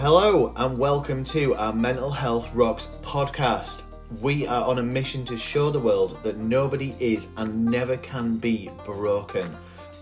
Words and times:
Hello, 0.00 0.52
and 0.54 0.78
welcome 0.78 1.24
to 1.24 1.56
our 1.56 1.72
Mental 1.72 2.12
Health 2.12 2.54
Rocks 2.54 2.86
podcast. 3.02 3.82
We 4.20 4.46
are 4.46 4.64
on 4.64 4.78
a 4.78 4.82
mission 4.82 5.24
to 5.24 5.36
show 5.36 5.70
the 5.70 5.80
world 5.80 6.22
that 6.22 6.36
nobody 6.36 6.94
is 7.00 7.30
and 7.36 7.66
never 7.66 7.96
can 7.96 8.36
be 8.36 8.70
broken. 8.84 9.52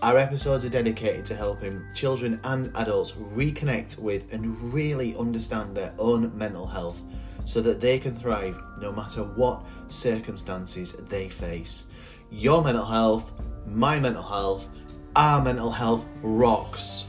Our 0.03 0.19
episodes 0.19 0.65
are 0.65 0.69
dedicated 0.69 1.25
to 1.25 1.35
helping 1.35 1.83
children 1.95 2.39
and 2.43 2.71
adults 2.75 3.13
reconnect 3.13 3.97
with 3.97 4.31
and 4.31 4.71
really 4.71 5.17
understand 5.17 5.75
their 5.75 5.95
own 5.97 6.31
mental 6.37 6.67
health 6.67 7.01
so 7.43 7.59
that 7.61 7.81
they 7.81 7.97
can 7.97 8.13
thrive 8.15 8.61
no 8.79 8.91
matter 8.91 9.23
what 9.23 9.65
circumstances 9.87 10.93
they 10.93 11.27
face. 11.27 11.87
Your 12.29 12.63
mental 12.63 12.85
health, 12.85 13.33
my 13.65 13.99
mental 13.99 14.21
health, 14.21 14.69
our 15.15 15.41
mental 15.41 15.71
health 15.71 16.07
rocks. 16.21 17.07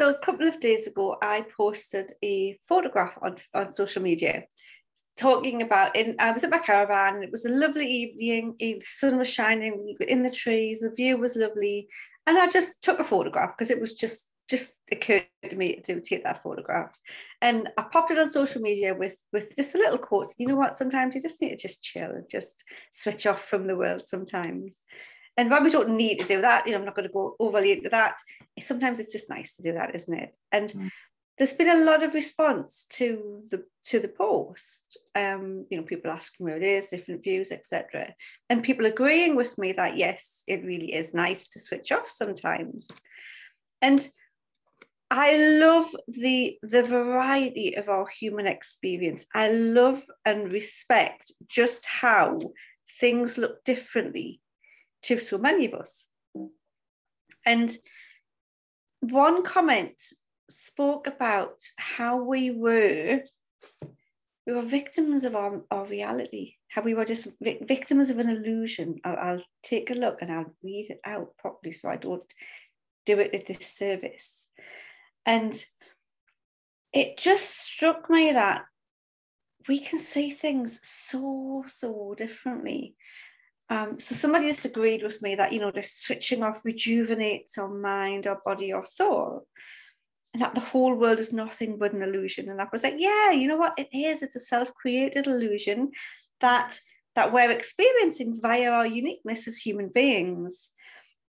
So 0.00 0.08
a 0.08 0.18
couple 0.24 0.48
of 0.48 0.60
days 0.60 0.86
ago, 0.86 1.18
I 1.20 1.44
posted 1.54 2.14
a 2.24 2.58
photograph 2.66 3.18
on, 3.20 3.36
on 3.52 3.74
social 3.74 4.00
media 4.00 4.44
talking 5.18 5.60
about 5.60 5.94
in 5.94 6.16
I 6.18 6.32
was 6.32 6.42
at 6.42 6.48
my 6.48 6.56
caravan, 6.56 7.22
it 7.22 7.30
was 7.30 7.44
a 7.44 7.50
lovely 7.50 7.86
evening, 7.86 8.54
the 8.58 8.82
sun 8.86 9.18
was 9.18 9.28
shining 9.28 9.94
in 10.00 10.22
the 10.22 10.30
trees, 10.30 10.80
the 10.80 10.90
view 10.90 11.18
was 11.18 11.36
lovely. 11.36 11.86
And 12.26 12.38
I 12.38 12.48
just 12.48 12.82
took 12.82 12.98
a 12.98 13.04
photograph 13.04 13.50
because 13.58 13.70
it 13.70 13.78
was 13.78 13.92
just 13.92 14.30
just 14.48 14.80
occurred 14.90 15.26
to 15.46 15.54
me 15.54 15.82
to 15.84 16.00
take 16.00 16.24
that 16.24 16.42
photograph. 16.42 16.98
And 17.42 17.68
I 17.76 17.82
popped 17.82 18.10
it 18.10 18.18
on 18.18 18.30
social 18.30 18.62
media 18.62 18.94
with 18.94 19.18
with 19.34 19.54
just 19.54 19.74
a 19.74 19.78
little 19.78 19.98
quote. 19.98 20.28
You 20.38 20.46
know 20.46 20.56
what? 20.56 20.78
Sometimes 20.78 21.14
you 21.14 21.20
just 21.20 21.42
need 21.42 21.50
to 21.50 21.56
just 21.56 21.84
chill 21.84 22.10
and 22.10 22.24
just 22.30 22.64
switch 22.90 23.26
off 23.26 23.44
from 23.44 23.66
the 23.66 23.76
world 23.76 24.06
sometimes. 24.06 24.78
And 25.40 25.50
while 25.50 25.64
we 25.64 25.70
don't 25.70 25.96
need 25.96 26.18
to 26.18 26.26
do 26.26 26.42
that, 26.42 26.66
you 26.66 26.72
know, 26.72 26.78
I'm 26.78 26.84
not 26.84 26.94
going 26.94 27.08
to 27.08 27.14
go 27.14 27.34
overly 27.40 27.72
into 27.72 27.88
that. 27.88 28.18
Sometimes 28.62 29.00
it's 29.00 29.14
just 29.14 29.30
nice 29.30 29.54
to 29.54 29.62
do 29.62 29.72
that, 29.72 29.94
isn't 29.94 30.18
it? 30.18 30.36
And 30.52 30.68
mm. 30.68 30.90
there's 31.38 31.54
been 31.54 31.70
a 31.70 31.82
lot 31.82 32.02
of 32.02 32.12
response 32.12 32.86
to 32.90 33.42
the 33.50 33.64
to 33.84 34.00
the 34.00 34.08
post. 34.08 34.98
Um, 35.14 35.64
you 35.70 35.78
know, 35.78 35.82
people 35.82 36.10
asking 36.10 36.44
where 36.44 36.58
it 36.58 36.62
is, 36.62 36.88
different 36.88 37.24
views, 37.24 37.52
etc. 37.52 38.12
And 38.50 38.62
people 38.62 38.84
agreeing 38.84 39.34
with 39.34 39.56
me 39.56 39.72
that 39.72 39.96
yes, 39.96 40.44
it 40.46 40.62
really 40.62 40.92
is 40.92 41.14
nice 41.14 41.48
to 41.48 41.58
switch 41.58 41.90
off 41.90 42.10
sometimes. 42.10 42.86
And 43.80 44.06
I 45.10 45.38
love 45.38 45.86
the 46.06 46.58
the 46.62 46.82
variety 46.82 47.78
of 47.78 47.88
our 47.88 48.06
human 48.08 48.46
experience. 48.46 49.24
I 49.34 49.50
love 49.50 50.02
and 50.26 50.52
respect 50.52 51.32
just 51.48 51.86
how 51.86 52.40
things 53.00 53.38
look 53.38 53.64
differently 53.64 54.42
to 55.02 55.18
so 55.18 55.38
many 55.38 55.66
of 55.66 55.74
us. 55.74 56.06
And 57.44 57.76
one 59.00 59.42
comment 59.44 60.00
spoke 60.50 61.06
about 61.06 61.56
how 61.76 62.22
we 62.22 62.50
were 62.50 63.22
we 64.46 64.52
were 64.54 64.62
victims 64.62 65.24
of 65.24 65.36
our, 65.36 65.62
our 65.70 65.84
reality, 65.84 66.54
how 66.68 66.82
we 66.82 66.94
were 66.94 67.04
just 67.04 67.28
victims 67.40 68.10
of 68.10 68.18
an 68.18 68.28
illusion. 68.28 68.96
I'll, 69.04 69.16
I'll 69.16 69.44
take 69.62 69.90
a 69.90 69.94
look 69.94 70.22
and 70.22 70.32
I'll 70.32 70.54
read 70.62 70.90
it 70.90 71.00
out 71.04 71.36
properly 71.38 71.72
so 71.72 71.88
I 71.88 71.96
don't 71.96 72.22
do 73.06 73.20
it 73.20 73.34
a 73.34 73.52
disservice. 73.52 74.48
And 75.26 75.62
it 76.92 77.18
just 77.18 77.60
struck 77.60 78.10
me 78.10 78.32
that 78.32 78.64
we 79.68 79.78
can 79.78 79.98
see 79.98 80.30
things 80.30 80.80
so, 80.82 81.64
so 81.68 82.14
differently. 82.16 82.96
Um, 83.70 84.00
so 84.00 84.14
somebody 84.14 84.48
just 84.48 84.64
agreed 84.64 85.02
with 85.02 85.22
me 85.22 85.36
that, 85.36 85.52
you 85.52 85.60
know, 85.60 85.70
the 85.70 85.82
switching 85.82 86.42
off 86.42 86.64
rejuvenates 86.64 87.56
our 87.56 87.68
mind, 87.68 88.26
our 88.26 88.40
body, 88.44 88.72
our 88.72 88.84
soul. 88.84 89.46
And 90.34 90.42
that 90.42 90.54
the 90.54 90.60
whole 90.60 90.94
world 90.94 91.18
is 91.20 91.32
nothing 91.32 91.78
but 91.78 91.92
an 91.92 92.02
illusion. 92.02 92.50
And 92.50 92.60
I 92.60 92.66
was 92.72 92.82
like, 92.82 92.96
yeah, 92.98 93.30
you 93.30 93.48
know 93.48 93.56
what? 93.56 93.74
It 93.78 93.88
is. 93.92 94.22
It's 94.22 94.36
a 94.36 94.40
self-created 94.40 95.26
illusion 95.26 95.92
that 96.40 96.78
that 97.16 97.32
we're 97.32 97.50
experiencing 97.50 98.38
via 98.40 98.70
our 98.70 98.86
uniqueness 98.86 99.48
as 99.48 99.58
human 99.58 99.88
beings. 99.88 100.70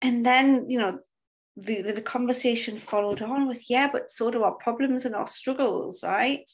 And 0.03 0.25
then, 0.25 0.67
you 0.69 0.79
know, 0.79 0.99
the, 1.57 1.81
the, 1.81 1.93
the 1.93 2.03
conversation 2.03 2.79
followed 2.79 3.23
on 3.23 3.49
with, 3.49 3.71
yeah, 3.71 3.89
but 3.91 4.11
so 4.11 4.31
do 4.31 4.43
our 4.43 4.53
problems 4.53 5.07
and 5.07 5.15
our 5.15 5.29
struggles, 5.29 6.03
right? 6.03 6.49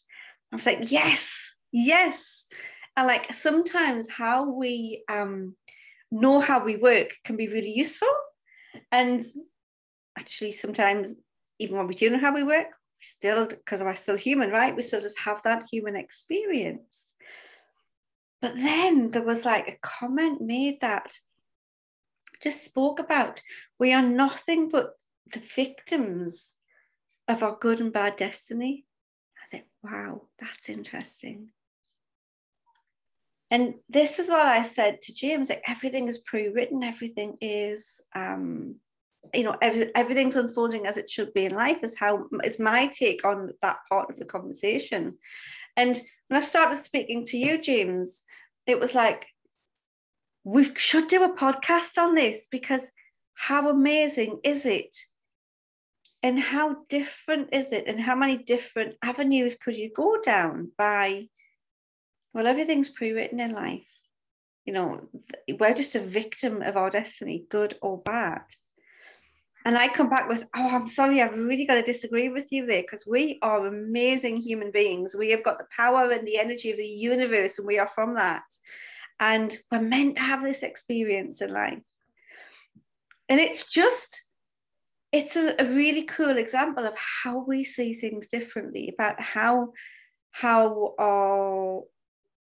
I 0.52 0.56
was 0.56 0.66
like, 0.66 0.90
yes, 0.90 1.56
yes. 1.72 2.46
And 2.98 3.06
like 3.06 3.32
sometimes 3.32 4.08
how 4.10 4.50
we 4.50 5.04
um, 5.08 5.54
know 6.10 6.40
how 6.40 6.64
we 6.64 6.74
work 6.74 7.14
can 7.22 7.36
be 7.36 7.46
really 7.46 7.70
useful. 7.70 8.08
And 8.90 9.24
actually, 10.18 10.50
sometimes 10.50 11.14
even 11.60 11.76
when 11.76 11.86
we 11.86 11.94
do 11.94 12.10
know 12.10 12.18
how 12.18 12.34
we 12.34 12.42
work, 12.42 12.66
still, 13.00 13.46
because 13.46 13.84
we're 13.84 13.94
still 13.94 14.16
human, 14.16 14.50
right? 14.50 14.74
We 14.74 14.82
still 14.82 15.00
just 15.00 15.20
have 15.20 15.40
that 15.44 15.66
human 15.70 15.94
experience. 15.94 17.14
But 18.42 18.56
then 18.56 19.12
there 19.12 19.22
was 19.22 19.44
like 19.44 19.68
a 19.68 19.78
comment 19.80 20.40
made 20.40 20.80
that 20.80 21.18
just 22.42 22.64
spoke 22.64 22.98
about. 22.98 23.42
We 23.78 23.92
are 23.92 24.02
nothing 24.02 24.70
but 24.70 24.94
the 25.32 25.42
victims 25.54 26.54
of 27.28 27.44
our 27.44 27.56
good 27.60 27.80
and 27.80 27.92
bad 27.92 28.16
destiny. 28.16 28.86
I 29.40 29.46
said 29.46 29.64
wow, 29.84 30.22
that's 30.40 30.68
interesting. 30.68 31.50
And 33.50 33.74
this 33.88 34.18
is 34.18 34.28
what 34.28 34.46
I 34.46 34.62
said 34.62 35.00
to 35.02 35.14
James 35.14 35.48
like, 35.48 35.62
everything 35.66 36.08
is 36.08 36.18
pre 36.18 36.48
written, 36.48 36.82
everything 36.82 37.36
is. 37.40 38.00
Um, 38.14 38.76
you 39.34 39.42
know 39.42 39.56
every, 39.60 39.94
everything's 39.96 40.36
unfolding 40.36 40.86
as 40.86 40.96
it 40.96 41.10
should 41.10 41.34
be 41.34 41.44
in 41.44 41.52
life 41.52 41.82
is 41.82 41.98
how 41.98 42.28
is 42.44 42.60
my 42.60 42.86
take 42.86 43.24
on 43.24 43.50
that 43.62 43.78
part 43.90 44.08
of 44.08 44.16
the 44.16 44.24
conversation 44.24 45.18
and 45.76 46.00
when 46.28 46.40
i 46.40 46.44
started 46.44 46.78
speaking 46.78 47.26
to 47.26 47.36
you 47.36 47.60
james 47.60 48.22
it 48.64 48.78
was 48.78 48.94
like 48.94 49.26
we 50.44 50.74
should 50.76 51.08
do 51.08 51.24
a 51.24 51.36
podcast 51.36 51.98
on 51.98 52.14
this 52.14 52.46
because 52.50 52.92
how 53.34 53.68
amazing 53.68 54.40
is 54.42 54.64
it? 54.66 54.96
And 56.22 56.40
how 56.40 56.78
different 56.88 57.50
is 57.52 57.72
it? 57.72 57.86
And 57.86 58.00
how 58.00 58.16
many 58.16 58.38
different 58.38 58.96
avenues 59.02 59.56
could 59.56 59.76
you 59.76 59.90
go 59.94 60.20
down 60.22 60.72
by? 60.76 61.28
Well, 62.38 62.46
everything's 62.46 62.88
pre 62.88 63.10
written 63.10 63.40
in 63.40 63.52
life. 63.52 63.90
You 64.64 64.72
know, 64.72 65.08
we're 65.58 65.74
just 65.74 65.96
a 65.96 66.00
victim 66.00 66.62
of 66.62 66.76
our 66.76 66.88
destiny, 66.88 67.44
good 67.50 67.76
or 67.82 67.98
bad. 67.98 68.42
And 69.64 69.76
I 69.76 69.88
come 69.88 70.08
back 70.08 70.28
with, 70.28 70.44
oh, 70.54 70.68
I'm 70.68 70.86
sorry, 70.86 71.20
I've 71.20 71.36
really 71.36 71.66
got 71.66 71.74
to 71.74 71.82
disagree 71.82 72.28
with 72.28 72.52
you 72.52 72.64
there 72.64 72.82
because 72.82 73.04
we 73.04 73.40
are 73.42 73.66
amazing 73.66 74.36
human 74.36 74.70
beings. 74.70 75.16
We 75.18 75.30
have 75.30 75.42
got 75.42 75.58
the 75.58 75.66
power 75.76 76.12
and 76.12 76.24
the 76.28 76.38
energy 76.38 76.70
of 76.70 76.76
the 76.76 76.86
universe, 76.86 77.58
and 77.58 77.66
we 77.66 77.80
are 77.80 77.88
from 77.88 78.14
that. 78.14 78.44
And 79.18 79.58
we're 79.72 79.80
meant 79.80 80.14
to 80.18 80.22
have 80.22 80.44
this 80.44 80.62
experience 80.62 81.42
in 81.42 81.52
life. 81.52 81.82
And 83.28 83.40
it's 83.40 83.68
just, 83.68 84.26
it's 85.10 85.34
a, 85.34 85.56
a 85.58 85.64
really 85.64 86.04
cool 86.04 86.38
example 86.38 86.86
of 86.86 86.94
how 86.96 87.44
we 87.44 87.64
see 87.64 87.94
things 87.94 88.28
differently, 88.28 88.94
about 88.96 89.20
how 89.20 89.72
how 90.30 90.94
our 91.00 91.82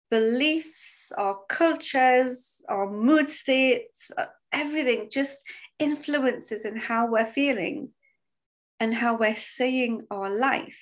beliefs, 0.09 1.11
our 1.17 1.39
cultures, 1.49 2.63
our 2.69 2.89
mood 2.89 3.29
states, 3.29 4.11
uh, 4.17 4.25
everything 4.51 5.09
just 5.11 5.43
influences 5.79 6.65
in 6.65 6.75
how 6.75 7.07
we're 7.07 7.25
feeling 7.25 7.89
and 8.79 8.93
how 8.93 9.17
we're 9.17 9.35
seeing 9.35 10.05
our 10.11 10.29
life. 10.29 10.77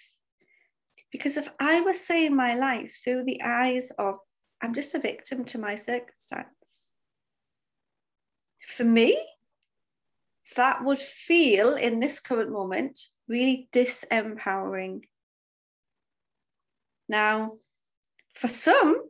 Because 1.11 1.37
if 1.37 1.47
I 1.59 1.81
was 1.81 1.99
seeing 1.99 2.35
my 2.35 2.55
life 2.55 2.99
through 3.03 3.23
the 3.23 3.41
eyes 3.41 3.91
of 3.97 4.15
I'm 4.61 4.73
just 4.73 4.95
a 4.95 4.99
victim 4.99 5.45
to 5.45 5.57
my 5.59 5.75
circumstance. 5.75 6.87
For 8.67 8.83
me, 8.83 9.19
that 10.55 10.83
would 10.83 10.99
feel 10.99 11.75
in 11.75 11.99
this 11.99 12.19
current 12.19 12.51
moment 12.51 12.99
really 13.27 13.69
disempowering. 13.71 15.01
Now, 17.07 17.57
for 18.33 18.47
some, 18.47 19.09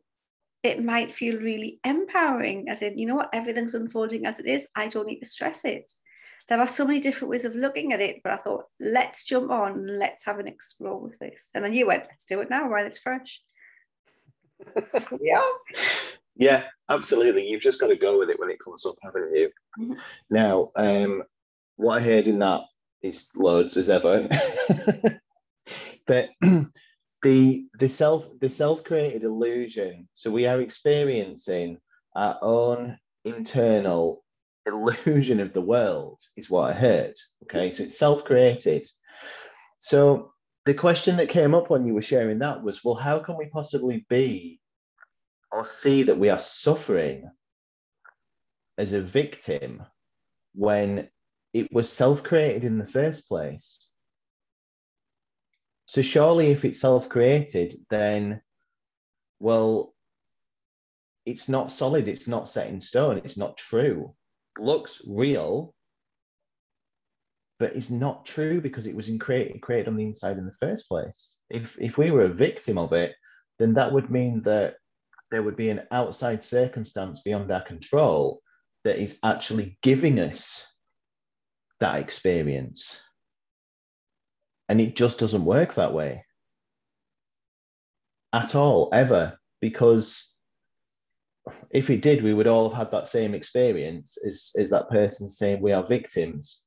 it 0.66 0.84
might 0.84 1.16
feel 1.16 1.38
really 1.38 1.80
empowering, 1.84 2.68
as 2.70 2.82
in, 2.82 2.98
you 2.98 3.06
know 3.06 3.16
what, 3.16 3.30
everything's 3.34 3.76
unfolding 3.76 4.26
as 4.26 4.40
it 4.40 4.46
is. 4.46 4.68
I 4.76 4.88
don't 4.88 5.08
need 5.08 5.20
to 5.20 5.26
stress 5.26 5.64
it. 5.66 5.92
There 6.50 6.60
are 6.60 6.68
so 6.68 6.86
many 6.86 7.00
different 7.00 7.30
ways 7.30 7.46
of 7.46 7.56
looking 7.56 7.94
at 7.94 8.02
it, 8.02 8.22
but 8.24 8.34
I 8.34 8.38
thought, 8.38 8.66
let's 8.80 9.26
jump 9.26 9.52
on, 9.52 9.86
let's 10.00 10.26
have 10.26 10.40
an 10.40 10.48
explore 10.48 11.00
with 11.00 11.18
this. 11.20 11.50
And 11.54 11.64
then 11.64 11.74
you 11.74 11.88
went, 11.88 12.06
let's 12.10 12.26
do 12.26 12.42
it 12.42 12.50
now 12.50 12.70
while 12.70 12.86
it's 12.86 13.00
fresh 13.00 13.42
yeah. 15.22 15.42
Yeah, 16.36 16.64
absolutely. 16.90 17.48
You've 17.48 17.62
just 17.62 17.80
got 17.80 17.88
to 17.88 17.96
go 17.96 18.20
with 18.20 18.30
it 18.30 18.40
when 18.40 18.50
it 18.50 18.60
comes 18.64 18.86
up, 18.86 18.96
haven't 19.02 19.34
you? 19.34 19.50
Mm-hmm. 19.80 19.94
Now, 20.30 20.72
um, 20.76 21.24
what 21.78 21.98
I 21.98 22.04
heard 22.04 22.28
in 22.28 22.40
that 22.40 22.62
is 23.02 23.30
loads 23.36 23.78
as 23.78 23.90
ever. 23.90 24.28
but 26.08 26.30
the 27.26 27.66
the 27.80 27.90
self 27.90 28.24
the 28.40 28.48
self-created 28.48 29.24
illusion. 29.24 30.08
So 30.14 30.30
we 30.30 30.46
are 30.46 30.62
experiencing 30.62 31.80
our 32.16 32.38
own 32.44 33.00
internal 33.26 34.24
illusion 34.68 35.40
of 35.40 35.52
the 35.52 35.62
world, 35.62 36.22
is 36.38 36.52
what 36.52 36.70
I 36.70 36.74
heard. 36.74 37.16
Okay, 37.44 37.74
so 37.74 37.84
it's 37.84 37.98
self 37.98 38.24
created. 38.26 38.88
So 39.80 40.34
the 40.66 40.76
question 40.76 41.18
that 41.18 41.30
came 41.30 41.56
up 41.56 41.72
when 41.72 41.88
you 41.88 41.96
were 41.96 42.04
sharing 42.04 42.38
that 42.40 42.62
was 42.62 42.84
well, 42.84 42.94
how 42.94 43.18
can 43.18 43.38
we 43.38 43.48
possibly 43.48 44.06
be 44.08 44.60
or 45.52 45.66
see 45.66 46.04
that 46.04 46.20
we 46.20 46.30
are 46.30 46.40
suffering 46.40 47.28
as 48.78 48.94
a 48.94 49.02
victim 49.02 49.82
when 50.54 51.10
it 51.54 51.74
was 51.74 51.92
self 51.92 52.22
created 52.22 52.64
in 52.64 52.78
the 52.78 52.88
first 52.88 53.28
place? 53.28 53.95
So, 55.86 56.02
surely, 56.02 56.52
if 56.52 56.66
it's 56.66 56.82
self 56.82 57.10
created, 57.10 57.76
then, 57.90 58.42
well, 59.40 59.94
it's 61.26 61.50
not 61.50 61.72
solid, 61.72 62.08
it's 62.08 62.28
not 62.28 62.50
set 62.50 62.68
in 62.70 62.82
stone, 62.82 63.22
it's 63.24 63.38
not 63.38 63.58
true. 63.58 64.14
looks 64.60 65.02
real, 65.08 65.74
but 67.60 67.76
it's 67.76 67.90
not 67.90 68.26
true 68.26 68.62
because 68.62 68.88
it 68.88 68.96
was 68.96 69.10
in 69.10 69.20
created, 69.20 69.62
created 69.62 69.88
on 69.88 69.96
the 69.96 70.04
inside 70.04 70.38
in 70.38 70.46
the 70.46 70.54
first 70.54 70.88
place. 70.88 71.40
If, 71.50 71.78
if 71.80 71.98
we 71.98 72.12
were 72.12 72.26
a 72.26 72.34
victim 72.34 72.78
of 72.78 72.94
it, 72.94 73.16
then 73.60 73.74
that 73.74 73.92
would 73.92 74.10
mean 74.12 74.42
that 74.44 74.76
there 75.32 75.44
would 75.44 75.56
be 75.56 75.70
an 75.70 75.82
outside 75.92 76.44
circumstance 76.44 77.22
beyond 77.22 77.52
our 77.52 77.64
control 77.64 78.42
that 78.84 79.02
is 79.02 79.20
actually 79.24 79.78
giving 79.82 80.20
us 80.20 80.78
that 81.80 82.00
experience. 82.00 83.02
And 84.68 84.82
it 84.82 84.96
just 84.96 85.20
doesn't 85.20 85.46
work 85.46 85.76
that 85.76 85.94
way 85.94 86.26
at 88.34 88.56
all, 88.56 88.90
ever, 88.92 89.40
because 89.62 90.36
if 91.72 91.90
it 91.90 92.02
did, 92.02 92.24
we 92.24 92.34
would 92.34 92.48
all 92.48 92.70
have 92.70 92.78
had 92.78 92.92
that 92.92 93.08
same 93.08 93.34
experience 93.34 94.18
as, 94.26 94.52
as 94.58 94.70
that 94.72 94.90
person 94.90 95.30
saying 95.30 95.62
we 95.62 95.72
are 95.72 95.86
victims. 95.86 96.64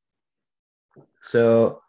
So 1.22 1.82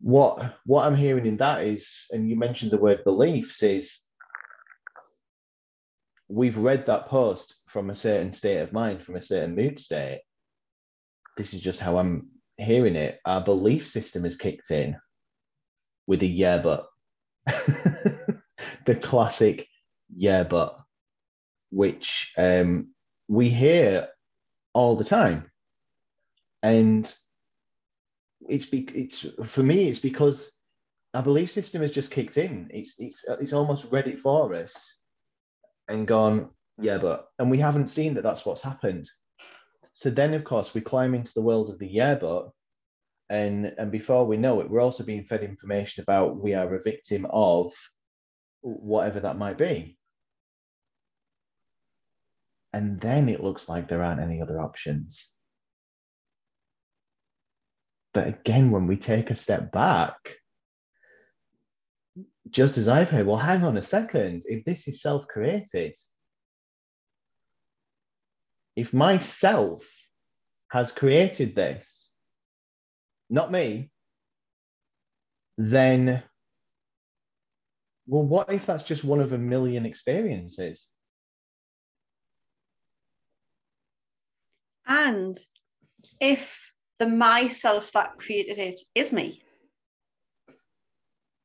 what 0.00 0.56
what 0.66 0.84
I'm 0.84 0.96
hearing 0.96 1.26
in 1.26 1.36
that 1.36 1.62
is, 1.62 2.06
and 2.10 2.28
you 2.28 2.36
mentioned 2.36 2.72
the 2.72 2.78
word 2.78 3.04
beliefs, 3.04 3.62
is 3.62 4.00
we've 6.28 6.58
read 6.58 6.86
that 6.86 7.06
post 7.06 7.60
from 7.68 7.90
a 7.90 7.94
certain 7.94 8.32
state 8.32 8.58
of 8.58 8.72
mind, 8.72 9.04
from 9.04 9.16
a 9.16 9.22
certain 9.22 9.54
mood 9.54 9.78
state. 9.78 10.22
This 11.36 11.54
is 11.54 11.60
just 11.60 11.80
how 11.80 11.98
I'm 11.98 12.28
hearing 12.62 12.96
it. 12.96 13.20
Our 13.24 13.42
belief 13.42 13.88
system 13.88 14.24
has 14.24 14.36
kicked 14.36 14.70
in 14.70 14.96
with 16.06 16.22
a 16.22 16.26
yeah, 16.26 16.58
but 16.62 16.86
the 18.86 18.94
classic 19.00 19.66
yeah, 20.14 20.44
but 20.44 20.78
which 21.70 22.32
um, 22.36 22.88
we 23.28 23.48
hear 23.48 24.08
all 24.74 24.96
the 24.96 25.04
time. 25.04 25.50
And 26.62 27.12
it's 28.48 28.66
be, 28.66 28.88
it's 28.94 29.26
for 29.46 29.62
me, 29.62 29.88
it's 29.88 29.98
because 29.98 30.52
our 31.14 31.22
belief 31.22 31.50
system 31.50 31.82
has 31.82 31.90
just 31.92 32.10
kicked 32.10 32.38
in. 32.38 32.68
It's 32.72 32.94
it's 32.98 33.24
it's 33.40 33.52
almost 33.52 33.90
read 33.90 34.06
it 34.06 34.20
for 34.20 34.54
us 34.54 35.00
and 35.88 36.06
gone, 36.06 36.50
yeah, 36.80 36.98
but 36.98 37.28
and 37.38 37.50
we 37.50 37.58
haven't 37.58 37.88
seen 37.88 38.14
that 38.14 38.22
that's 38.22 38.46
what's 38.46 38.62
happened. 38.62 39.08
So 39.92 40.10
then, 40.10 40.34
of 40.34 40.44
course, 40.44 40.74
we 40.74 40.80
climb 40.80 41.14
into 41.14 41.32
the 41.34 41.42
world 41.42 41.70
of 41.70 41.78
the 41.78 41.88
yeah, 41.88 42.14
but 42.14 42.50
and 43.28 43.66
and 43.78 43.90
before 43.90 44.26
we 44.26 44.36
know 44.36 44.60
it, 44.60 44.70
we're 44.70 44.80
also 44.80 45.04
being 45.04 45.24
fed 45.24 45.42
information 45.42 46.02
about 46.02 46.36
we 46.36 46.54
are 46.54 46.74
a 46.74 46.82
victim 46.82 47.26
of 47.30 47.72
whatever 48.62 49.20
that 49.20 49.38
might 49.38 49.58
be 49.58 49.96
and 52.72 53.00
then 53.00 53.28
it 53.28 53.42
looks 53.42 53.68
like 53.68 53.88
there 53.88 54.02
aren't 54.02 54.20
any 54.20 54.40
other 54.40 54.60
options. 54.60 55.32
But 58.14 58.28
again, 58.28 58.70
when 58.70 58.86
we 58.86 58.96
take 58.96 59.30
a 59.30 59.36
step 59.36 59.72
back, 59.72 60.16
just 62.50 62.76
as 62.76 62.88
I've 62.88 63.10
heard, 63.10 63.26
well, 63.26 63.38
hang 63.38 63.64
on 63.64 63.76
a 63.76 63.82
second, 63.82 64.44
if 64.46 64.64
this 64.64 64.88
is 64.88 65.00
self 65.00 65.26
created, 65.28 65.94
if 68.76 68.94
myself 68.94 69.84
has 70.68 70.90
created 70.90 71.54
this, 71.54 72.10
not 73.28 73.52
me, 73.52 73.90
then, 75.58 76.22
well, 78.06 78.22
what 78.22 78.52
if 78.52 78.66
that's 78.66 78.84
just 78.84 79.04
one 79.04 79.20
of 79.20 79.32
a 79.32 79.38
million 79.38 79.84
experiences? 79.84 80.88
And 84.86 85.38
if 86.20 86.72
the 86.98 87.06
myself 87.06 87.92
that 87.92 88.18
created 88.18 88.58
it 88.58 88.80
is 88.94 89.12
me, 89.12 89.42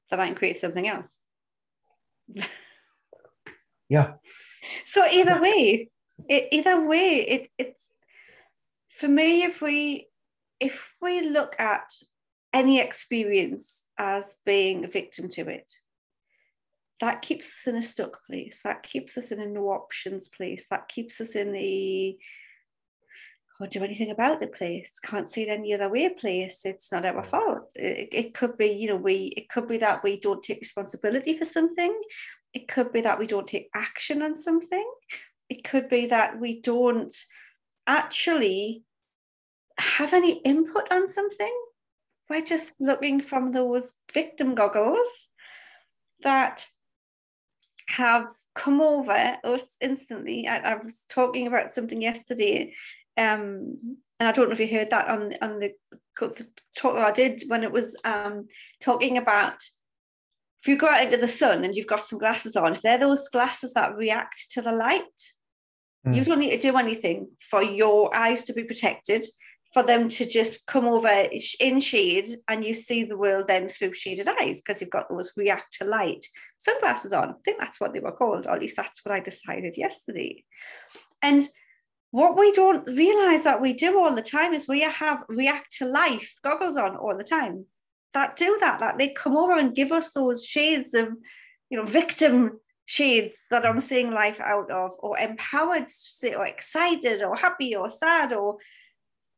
then 0.10 0.20
I 0.20 0.28
can 0.28 0.36
create 0.36 0.60
something 0.60 0.88
else. 0.88 1.18
yeah. 3.90 4.14
So 4.88 5.06
either 5.06 5.42
way, 5.42 5.90
it, 6.28 6.48
either 6.52 6.86
way, 6.86 7.26
it, 7.28 7.52
it's 7.58 7.92
for 8.92 9.08
me. 9.08 9.44
If 9.44 9.62
we 9.62 10.08
if 10.60 10.94
we 11.02 11.30
look 11.30 11.56
at 11.60 11.92
any 12.54 12.80
experience 12.80 13.84
as 13.98 14.38
being 14.46 14.84
a 14.84 14.88
victim 14.88 15.30
to 15.30 15.48
it, 15.48 15.72
that 17.02 17.22
keeps 17.22 17.48
us 17.48 17.68
in 17.68 17.78
a 17.78 17.84
stuck 17.84 18.26
place. 18.26 18.62
That 18.64 18.84
keeps 18.84 19.18
us 19.18 19.32
in 19.32 19.40
a 19.40 19.46
no 19.46 19.70
options 19.70 20.28
place. 20.28 20.68
That 20.70 20.88
keeps 20.88 21.22
us 21.22 21.36
in 21.36 21.52
the 21.52 22.18
can't 23.58 23.72
do 23.72 23.84
anything 23.84 24.12
about 24.12 24.40
the 24.40 24.48
place 24.48 25.00
can't 25.04 25.30
see 25.30 25.44
it 25.44 25.50
any 25.50 25.74
other 25.74 25.90
way 25.90 26.10
place 26.10 26.62
it's 26.64 26.92
not 26.92 27.06
our 27.06 27.24
fault 27.24 27.70
it, 27.76 28.10
it 28.12 28.34
could 28.34 28.58
be 28.58 28.68
you 28.68 28.88
know 28.88 28.96
we 28.96 29.34
it 29.36 29.50
could 29.50 29.68
be 29.68 29.78
that 29.78 30.04
we 30.04 30.20
don't 30.20 30.44
take 30.44 30.60
responsibility 30.60 31.38
for 31.38 31.46
something 31.46 32.00
it 32.54 32.68
could 32.68 32.92
be 32.94 33.02
that 33.02 33.20
we 33.20 33.26
don't 33.26 33.48
take 33.48 33.70
action 33.74 34.22
on 34.22 34.36
something 34.36 34.88
it 35.50 35.64
could 35.64 35.90
be 35.90 36.08
that 36.08 36.40
we 36.40 36.62
don't 36.62 37.14
actually 37.86 38.84
have 39.78 40.14
any 40.14 40.34
input 40.40 40.92
on 40.92 41.12
something 41.12 41.54
we're 42.30 42.42
just 42.42 42.82
looking 42.82 43.22
from 43.22 43.52
those 43.52 43.94
victim 44.14 44.56
goggles 44.56 45.30
that 46.24 46.66
have 47.88 48.28
come 48.54 48.82
over 48.82 49.38
us 49.44 49.78
instantly. 49.80 50.48
I, 50.48 50.74
I, 50.74 50.76
was 50.76 51.06
talking 51.10 51.48
about 51.48 51.74
something 51.74 52.02
yesterday 52.02 52.74
um, 53.18 53.98
and 54.20 54.28
I 54.28 54.32
don't 54.32 54.50
know 54.50 54.54
if 54.54 54.60
you 54.60 54.68
heard 54.68 54.90
that 54.90 55.08
on 55.08 55.34
on 55.42 55.60
the, 55.60 55.74
the 56.20 56.48
talk 56.78 56.96
that 56.96 57.06
I 57.06 57.12
did 57.12 57.44
when 57.48 57.64
it 57.64 57.72
was 57.72 57.96
um, 58.04 58.48
talking 58.82 59.18
about 59.18 59.56
if 60.62 60.68
you 60.68 60.76
go 60.76 60.88
out 60.88 61.04
into 61.04 61.18
the 61.18 61.28
sun 61.28 61.64
and 61.64 61.76
you've 61.76 61.88
got 61.88 62.08
some 62.08 62.20
glasses 62.20 62.56
on, 62.56 62.76
if 62.76 62.82
they're 62.82 62.98
those 62.98 63.30
glasses 63.30 63.74
that 63.74 63.96
react 63.96 64.52
to 64.52 64.62
the 64.62 64.72
light, 64.72 65.04
mm. 66.06 66.16
you 66.16 66.24
don't 66.24 66.40
need 66.40 66.52
to 66.52 66.72
do 66.72 66.78
anything 66.78 67.30
for 67.40 67.64
your 67.64 68.14
eyes 68.16 68.44
to 68.46 68.54
be 68.54 68.64
protected, 68.64 69.26
for 69.74 69.84
them 69.84 70.10
to 70.10 70.26
just 70.26 70.66
come 70.66 70.86
over 70.86 71.26
in 71.60 71.80
shade 71.80 72.30
and 72.48 72.66
you 72.66 72.74
see 72.74 73.04
the 73.04 73.18
world 73.18 73.48
then 73.48 73.70
through 73.70 73.94
shaded 73.94 74.28
eyes 74.28 74.62
because 74.62 74.82
you've 74.82 74.90
got 74.90 75.10
those 75.10 75.32
react 75.36 75.74
to 75.74 75.86
light 75.86 76.26
sunglasses 76.58 77.14
on. 77.14 77.30
I 77.30 77.34
think 77.44 77.60
that's 77.60 77.80
what 77.80 77.94
they 77.94 78.00
were 78.00 78.12
called, 78.12 78.48
or 78.48 78.52
at 78.52 78.62
least 78.62 78.78
that's 78.78 79.06
what 79.06 79.14
I 79.14 79.20
decided 79.20 79.78
yesterday. 79.78 80.44
And 81.22 81.48
what 82.12 82.38
we 82.38 82.52
don't 82.54 82.88
realize 82.88 83.44
that 83.44 83.62
we 83.62 83.74
do 83.74 84.00
all 84.00 84.16
the 84.16 84.22
time 84.22 84.54
is 84.54 84.68
we 84.68 84.82
have 84.82 85.24
react 85.28 85.78
to 85.78 85.86
life 85.86 86.36
goggles 86.44 86.78
on 86.78 86.96
all 86.96 87.18
the 87.18 87.24
time 87.24 87.66
that 88.14 88.36
do 88.36 88.58
that 88.60 88.80
that 88.80 88.98
they 88.98 89.14
come 89.14 89.36
over 89.36 89.58
and 89.58 89.76
give 89.76 89.92
us 89.92 90.12
those 90.12 90.44
shades 90.44 90.94
of 90.94 91.10
you 91.70 91.78
know 91.78 91.86
victim 91.86 92.60
shades 92.88 93.46
that 93.52 93.66
i'm 93.66 93.82
seeing 93.82 94.12
life 94.12 94.40
out 94.40 94.72
of 94.72 94.92
or 95.00 95.20
empowered 95.20 95.86
or 96.36 96.46
excited 96.48 97.22
or 97.22 97.36
happy 97.36 97.76
or 97.76 97.90
sad 97.90 98.34
or 98.34 98.58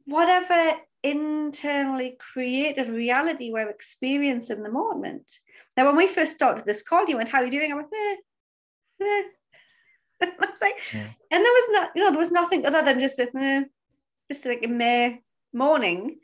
whatever 0.05 0.79
internally 1.03 2.17
created 2.19 2.89
reality 2.89 3.51
we're 3.51 3.69
experiencing 3.69 4.57
in 4.57 4.63
the 4.63 4.71
moment. 4.71 5.31
Now 5.77 5.85
when 5.85 5.95
we 5.95 6.07
first 6.07 6.33
started 6.33 6.65
this 6.65 6.83
call 6.83 7.05
you 7.07 7.17
went 7.17 7.29
how 7.29 7.39
are 7.39 7.45
you 7.45 7.51
doing? 7.51 7.71
I 7.71 7.75
went 7.75 7.87
eh, 7.93 8.15
eh, 9.01 9.23
I 10.21 10.31
was 10.39 10.61
like, 10.61 10.77
yeah. 10.93 11.07
and 11.31 11.45
there 11.45 11.53
was 11.53 11.69
not, 11.71 11.91
you 11.95 12.03
know, 12.03 12.11
there 12.11 12.19
was 12.19 12.31
nothing 12.31 12.65
other 12.65 12.83
than 12.83 12.99
just 12.99 13.19
a, 13.19 13.29
meh, 13.33 13.63
just 14.29 14.45
like 14.45 14.63
a 14.65 14.67
meh 14.67 15.17
morning, 15.53 16.19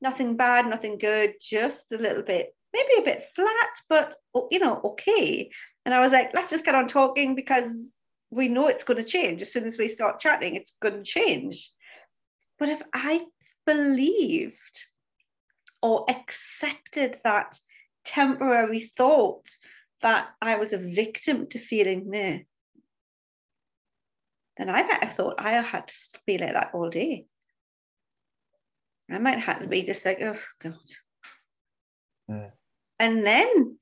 nothing 0.00 0.36
bad, 0.36 0.66
nothing 0.66 0.98
good, 0.98 1.34
just 1.40 1.92
a 1.92 1.98
little 1.98 2.24
bit, 2.24 2.56
maybe 2.72 2.94
a 2.98 3.04
bit 3.04 3.24
flat, 3.36 3.52
but 3.88 4.16
you 4.50 4.58
know, 4.58 4.80
okay. 4.84 5.50
And 5.84 5.94
I 5.94 6.00
was 6.00 6.12
like, 6.12 6.30
let's 6.34 6.50
just 6.50 6.64
get 6.64 6.74
on 6.74 6.88
talking 6.88 7.34
because 7.34 7.92
we 8.30 8.48
know 8.48 8.68
it's 8.68 8.84
going 8.84 9.02
to 9.02 9.08
change 9.08 9.40
as 9.42 9.52
soon 9.52 9.64
as 9.64 9.78
we 9.78 9.88
start 9.88 10.20
chatting. 10.20 10.54
It's 10.54 10.74
going 10.82 10.94
to 10.94 11.02
change. 11.02 11.70
But 12.58 12.68
if 12.68 12.82
I 12.92 13.24
believed 13.66 14.84
or 15.80 16.04
accepted 16.08 17.18
that 17.24 17.58
temporary 18.04 18.80
thought 18.80 19.48
that 20.02 20.28
I 20.42 20.56
was 20.56 20.72
a 20.72 20.78
victim 20.78 21.46
to 21.48 21.58
feeling 21.58 22.10
meh, 22.10 22.40
then 24.56 24.68
I 24.68 24.82
might 24.82 25.04
have 25.04 25.14
thought 25.14 25.36
I 25.38 25.52
had 25.52 25.88
to 25.88 25.94
be 26.26 26.36
like 26.36 26.52
that 26.52 26.70
all 26.74 26.90
day. 26.90 27.26
I 29.10 29.18
might 29.18 29.38
have 29.38 29.60
to 29.60 29.68
be 29.68 29.82
just 29.82 30.04
like, 30.04 30.20
oh 30.20 30.38
God. 30.60 30.74
Yeah. 32.28 32.50
And 32.98 33.24
then, 33.24 33.77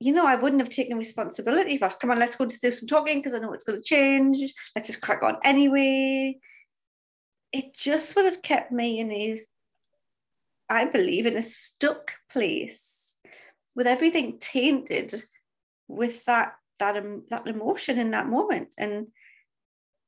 you 0.00 0.12
know, 0.12 0.26
I 0.26 0.36
wouldn't 0.36 0.62
have 0.62 0.70
taken 0.70 0.96
responsibility 0.96 1.76
for, 1.76 1.90
come 1.90 2.10
on, 2.10 2.18
let's 2.18 2.36
go 2.36 2.46
to 2.46 2.60
do 2.60 2.70
some 2.70 2.86
talking 2.86 3.18
because 3.18 3.34
I 3.34 3.38
know 3.38 3.52
it's 3.52 3.64
going 3.64 3.78
to 3.78 3.84
change. 3.84 4.52
Let's 4.74 4.88
just 4.88 5.02
crack 5.02 5.22
on 5.22 5.38
anyway. 5.44 6.38
It 7.52 7.74
just 7.76 8.14
would 8.14 8.24
have 8.24 8.42
kept 8.42 8.70
me 8.70 9.00
in 9.00 9.10
a, 9.10 9.40
I 10.68 10.84
believe, 10.84 11.26
in 11.26 11.36
a 11.36 11.42
stuck 11.42 12.12
place 12.30 13.16
with 13.74 13.86
everything 13.86 14.38
tainted 14.40 15.14
with 15.88 16.24
that 16.26 16.54
that 16.78 16.96
um, 16.96 17.24
that 17.30 17.46
emotion 17.46 17.98
in 17.98 18.12
that 18.12 18.28
moment 18.28 18.68
and 18.78 19.08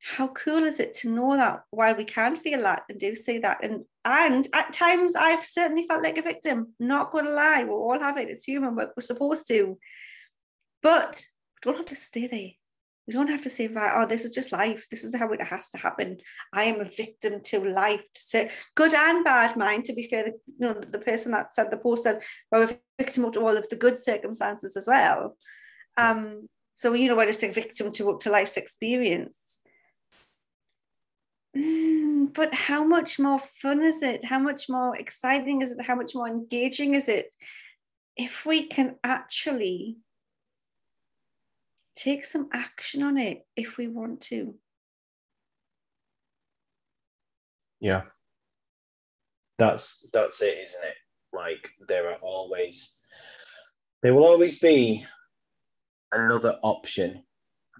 how 0.02 0.28
cool 0.28 0.64
is 0.64 0.80
it 0.80 0.94
to 0.94 1.10
know 1.10 1.36
that 1.36 1.62
why 1.70 1.92
we 1.92 2.04
can 2.04 2.36
feel 2.36 2.62
that 2.62 2.84
and 2.88 2.98
do 2.98 3.14
see 3.14 3.38
that? 3.38 3.62
And 3.62 3.84
and 4.04 4.48
at 4.54 4.72
times 4.72 5.14
i've 5.14 5.44
certainly 5.44 5.86
felt 5.86 6.02
like 6.02 6.16
a 6.16 6.22
victim 6.22 6.72
not 6.80 7.12
gonna 7.12 7.30
lie 7.30 7.64
we 7.64 7.70
all 7.70 7.98
have 7.98 8.16
it 8.16 8.30
it's 8.30 8.44
human 8.44 8.74
but 8.74 8.92
we're 8.96 9.02
supposed 9.02 9.46
to. 9.48 9.78
But 10.82 11.22
we 11.64 11.70
don't 11.70 11.76
have 11.76 11.88
to 11.88 11.96
stay 11.96 12.26
there. 12.26 12.50
We 13.06 13.12
don't 13.12 13.28
have 13.28 13.42
to 13.42 13.50
say 13.50 13.66
right 13.66 13.92
oh 13.94 14.06
this 14.06 14.24
is 14.24 14.30
just 14.30 14.52
life 14.52 14.86
this 14.90 15.04
is 15.04 15.14
how 15.14 15.30
it 15.32 15.42
has 15.42 15.68
to 15.70 15.78
happen. 15.78 16.18
I 16.52 16.64
am 16.64 16.80
a 16.80 16.84
victim 16.84 17.42
to 17.44 17.68
life. 17.68 18.06
So 18.14 18.48
good 18.74 18.94
and 18.94 19.22
bad 19.22 19.56
mind 19.56 19.84
to 19.86 19.92
be 19.92 20.08
fair 20.08 20.24
the, 20.24 20.32
you 20.58 20.66
know 20.66 20.80
the 20.80 20.98
person 20.98 21.32
that 21.32 21.52
said 21.52 21.70
the 21.70 21.76
post 21.76 22.04
said 22.04 22.22
well 22.50 22.62
we're 22.62 22.70
a 22.70 22.78
victim 22.98 23.30
to 23.32 23.40
all 23.40 23.56
of 23.56 23.68
the 23.68 23.76
good 23.76 23.98
circumstances 23.98 24.78
as 24.78 24.86
well. 24.86 25.36
Um 25.98 26.48
so 26.74 26.94
you 26.94 27.08
know 27.08 27.16
we're 27.16 27.26
just 27.26 27.42
a 27.42 27.52
victim 27.52 27.92
to 27.92 28.18
to 28.18 28.30
life's 28.30 28.56
experience 28.56 29.59
Mm, 31.56 32.32
but 32.32 32.54
how 32.54 32.84
much 32.84 33.18
more 33.18 33.40
fun 33.60 33.82
is 33.82 34.02
it? 34.02 34.24
How 34.24 34.38
much 34.38 34.68
more 34.68 34.96
exciting 34.96 35.62
is 35.62 35.72
it? 35.72 35.84
How 35.84 35.94
much 35.96 36.14
more 36.14 36.28
engaging 36.28 36.94
is 36.94 37.08
it 37.08 37.34
if 38.16 38.46
we 38.46 38.66
can 38.66 38.96
actually 39.02 39.96
take 41.96 42.24
some 42.24 42.48
action 42.52 43.02
on 43.02 43.18
it 43.18 43.46
if 43.56 43.76
we 43.76 43.88
want 43.88 44.20
to? 44.22 44.54
Yeah. 47.80 48.02
That's 49.58 50.08
that's 50.12 50.40
it, 50.40 50.58
isn't 50.64 50.84
it? 50.84 50.96
Like 51.32 51.68
there 51.88 52.10
are 52.10 52.18
always 52.22 53.00
there 54.02 54.14
will 54.14 54.24
always 54.24 54.58
be 54.58 55.04
another 56.12 56.58
option. 56.62 57.22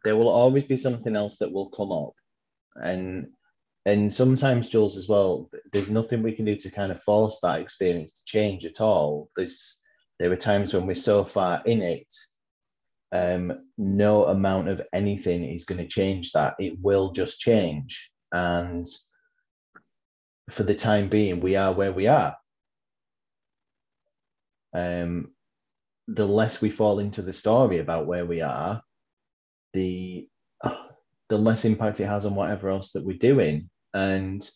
There 0.04 0.16
will 0.16 0.28
always 0.28 0.64
be 0.64 0.76
something 0.76 1.14
else 1.14 1.36
that 1.38 1.52
will 1.52 1.70
come 1.70 1.92
up. 1.92 2.12
And 2.76 3.28
and 3.86 4.12
sometimes 4.12 4.68
Jules 4.68 4.96
as 4.96 5.08
well, 5.08 5.50
there's 5.72 5.90
nothing 5.90 6.22
we 6.22 6.32
can 6.32 6.44
do 6.44 6.56
to 6.56 6.70
kind 6.70 6.92
of 6.92 7.02
force 7.02 7.40
that 7.42 7.60
experience 7.60 8.12
to 8.12 8.24
change 8.24 8.64
at 8.64 8.80
all. 8.80 9.30
There's 9.36 9.80
there 10.18 10.30
are 10.30 10.36
times 10.36 10.74
when 10.74 10.86
we're 10.86 10.94
so 10.94 11.24
far 11.24 11.62
in 11.64 11.80
it, 11.80 12.14
um, 13.10 13.52
no 13.78 14.26
amount 14.26 14.68
of 14.68 14.82
anything 14.92 15.44
is 15.44 15.64
going 15.64 15.78
to 15.78 15.88
change 15.88 16.32
that. 16.32 16.56
It 16.58 16.78
will 16.80 17.12
just 17.12 17.40
change, 17.40 18.10
and 18.32 18.86
for 20.50 20.62
the 20.62 20.74
time 20.74 21.08
being, 21.08 21.40
we 21.40 21.56
are 21.56 21.72
where 21.72 21.92
we 21.92 22.06
are. 22.06 22.36
Um, 24.74 25.32
the 26.06 26.26
less 26.26 26.60
we 26.60 26.70
fall 26.70 26.98
into 26.98 27.22
the 27.22 27.32
story 27.32 27.78
about 27.78 28.06
where 28.06 28.26
we 28.26 28.40
are, 28.40 28.82
the 29.72 30.28
the 31.30 31.38
less 31.38 31.64
impact 31.64 32.00
it 32.00 32.06
has 32.06 32.26
on 32.26 32.34
whatever 32.34 32.68
else 32.68 32.90
that 32.90 33.06
we're 33.06 33.16
doing. 33.16 33.70
And 33.94 34.48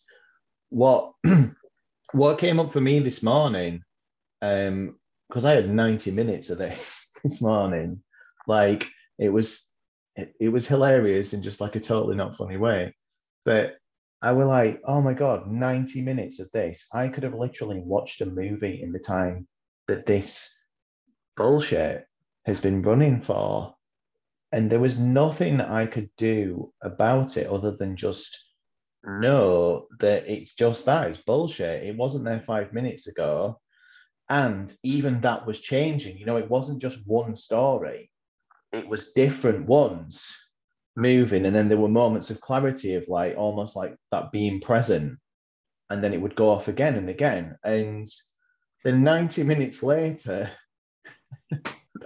what 0.69 1.13
what 2.11 2.37
came 2.37 2.59
up 2.59 2.71
for 2.71 2.81
me 2.81 2.99
this 2.99 3.23
morning, 3.23 3.81
um, 4.41 4.97
because 5.27 5.45
I 5.45 5.53
had 5.53 5.69
90 5.69 6.11
minutes 6.11 6.49
of 6.51 6.59
this 6.59 7.09
this 7.23 7.41
morning, 7.41 8.03
like 8.45 8.87
it 9.17 9.29
was 9.29 9.67
it, 10.15 10.33
it 10.39 10.49
was 10.49 10.67
hilarious 10.67 11.33
in 11.33 11.41
just 11.41 11.61
like 11.61 11.75
a 11.75 11.79
totally 11.79 12.15
not 12.15 12.35
funny 12.35 12.57
way. 12.57 12.93
But 13.45 13.77
I 14.21 14.31
was 14.31 14.47
like, 14.47 14.81
oh 14.85 15.01
my 15.01 15.13
God, 15.13 15.51
90 15.51 16.01
minutes 16.01 16.39
of 16.39 16.49
this. 16.51 16.87
I 16.93 17.07
could 17.07 17.23
have 17.23 17.35
literally 17.35 17.79
watched 17.79 18.21
a 18.21 18.25
movie 18.25 18.81
in 18.81 18.91
the 18.91 18.99
time 18.99 19.47
that 19.87 20.05
this 20.05 20.51
bullshit 21.37 22.05
has 22.45 22.59
been 22.59 22.81
running 22.81 23.21
for 23.21 23.74
and 24.51 24.69
there 24.69 24.79
was 24.79 24.99
nothing 24.99 25.59
I 25.61 25.85
could 25.85 26.09
do 26.17 26.71
about 26.81 27.37
it 27.37 27.47
other 27.47 27.71
than 27.71 27.95
just 27.95 28.37
know 29.03 29.87
that 29.99 30.27
it's 30.27 30.55
just 30.55 30.85
that 30.85 31.09
it's 31.09 31.21
bullshit. 31.21 31.83
It 31.83 31.95
wasn't 31.95 32.25
there 32.25 32.41
five 32.41 32.73
minutes 32.73 33.07
ago. 33.07 33.59
And 34.29 34.73
even 34.83 35.21
that 35.21 35.45
was 35.45 35.59
changing. 35.59 36.17
You 36.17 36.25
know, 36.25 36.37
it 36.37 36.49
wasn't 36.49 36.81
just 36.81 37.07
one 37.07 37.35
story, 37.35 38.09
it 38.71 38.87
was 38.87 39.13
different 39.13 39.67
ones 39.67 40.35
moving. 40.95 41.45
And 41.45 41.55
then 41.55 41.67
there 41.67 41.77
were 41.77 41.89
moments 41.89 42.29
of 42.29 42.41
clarity 42.41 42.95
of 42.95 43.07
like 43.07 43.37
almost 43.37 43.75
like 43.75 43.95
that 44.11 44.31
being 44.31 44.61
present. 44.61 45.19
And 45.89 46.03
then 46.03 46.13
it 46.13 46.21
would 46.21 46.35
go 46.35 46.49
off 46.49 46.67
again 46.67 46.95
and 46.95 47.09
again. 47.09 47.57
And 47.63 48.07
then 48.83 49.03
90 49.03 49.43
minutes 49.43 49.83
later, 49.83 50.49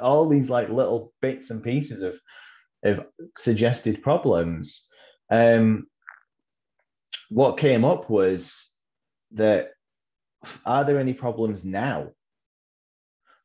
all 0.02 0.28
these 0.28 0.50
like 0.50 0.70
little 0.70 1.14
bits 1.22 1.50
and 1.50 1.64
pieces 1.64 2.02
of 2.02 2.20
of 2.84 3.06
suggested 3.38 4.02
problems. 4.02 4.88
Um, 5.30 5.88
what 7.30 7.58
came 7.58 7.84
up 7.86 8.10
was 8.10 8.74
that 9.34 9.72
are 10.66 10.86
there 10.86 11.00
any 11.00 11.14
problems 11.14 11.66
now? 11.66 12.10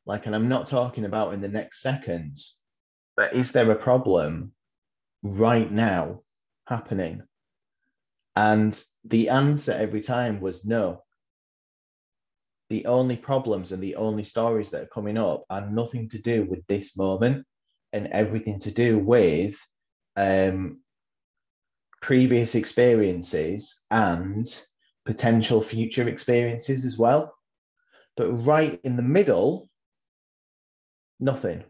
Like, 0.05 0.25
and 0.25 0.35
I'm 0.35 0.47
not 0.47 0.67
talking 0.67 1.05
about 1.05 1.33
in 1.33 1.41
the 1.41 1.47
next 1.47 1.81
second, 1.81 2.37
but 3.17 3.35
is 3.35 3.51
there 3.51 3.71
a 3.71 3.75
problem 3.75 4.53
right 5.23 5.69
now 5.69 6.21
happening? 6.67 7.23
And 8.35 8.81
the 9.03 9.29
answer 9.29 9.71
every 9.71 10.01
time 10.01 10.41
was 10.41 10.65
no. 10.65 11.03
The 12.69 12.85
only 12.85 13.15
problems 13.15 13.71
and 13.71 13.81
the 13.81 13.95
only 13.95 14.23
stories 14.23 14.71
that 14.71 14.83
are 14.83 14.93
coming 14.93 15.17
up 15.17 15.45
are 15.49 15.69
nothing 15.69 16.09
to 16.09 16.19
do 16.19 16.45
with 16.45 16.65
this 16.67 16.97
moment 16.97 17.45
and 17.93 18.07
everything 18.07 18.59
to 18.61 18.71
do 18.71 18.97
with 18.97 19.55
um, 20.15 20.81
previous 22.01 22.55
experiences 22.55 23.83
and 23.91 24.45
potential 25.05 25.61
future 25.61 26.07
experiences 26.07 26.85
as 26.85 26.97
well. 26.97 27.35
But 28.17 28.31
right 28.31 28.79
in 28.83 28.95
the 28.95 29.03
middle, 29.03 29.69
nothing. 31.19 31.63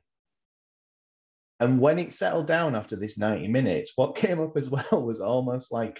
And 1.59 1.79
when 1.79 1.99
it 1.99 2.13
settled 2.13 2.47
down 2.47 2.75
after 2.75 2.95
this 2.95 3.17
90 3.17 3.47
minutes, 3.47 3.93
what 3.95 4.15
came 4.23 4.41
up 4.41 4.57
as 4.57 4.69
well 4.69 5.03
was 5.03 5.21
almost 5.21 5.71
like 5.71 5.99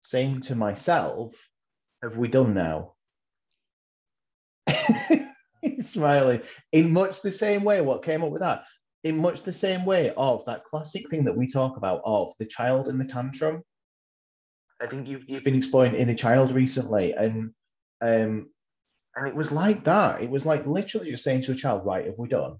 saying 0.00 0.42
to 0.42 0.54
myself, 0.54 1.34
Have 2.02 2.18
we 2.18 2.28
done 2.28 2.54
now? 2.54 2.94
smiling 5.80 6.42
in 6.72 6.92
much 6.92 7.22
the 7.22 7.32
same 7.32 7.64
way. 7.64 7.80
What 7.80 8.04
came 8.04 8.22
up 8.22 8.30
with 8.30 8.40
that? 8.40 8.64
in 9.04 9.18
much 9.18 9.42
the 9.42 9.52
same 9.52 9.84
way 9.84 10.12
of 10.16 10.42
that 10.46 10.64
classic 10.64 11.08
thing 11.10 11.24
that 11.24 11.36
we 11.36 11.46
talk 11.46 11.76
about 11.76 12.00
of 12.04 12.32
the 12.38 12.46
child 12.46 12.88
in 12.88 12.98
the 12.98 13.04
tantrum. 13.04 13.62
I 14.80 14.86
think 14.86 15.06
you've, 15.06 15.28
you've 15.28 15.44
been 15.44 15.54
exploring 15.54 15.94
inner 15.94 16.14
child 16.14 16.52
recently, 16.52 17.12
and 17.12 17.50
um, 18.00 18.50
and 19.14 19.28
it 19.28 19.34
was 19.34 19.52
like 19.52 19.84
that. 19.84 20.22
It 20.22 20.30
was 20.30 20.44
like 20.44 20.66
literally 20.66 21.10
just 21.10 21.22
saying 21.22 21.42
to 21.42 21.52
a 21.52 21.54
child, 21.54 21.86
"Right, 21.86 22.06
have 22.06 22.18
we 22.18 22.28
done?" 22.28 22.56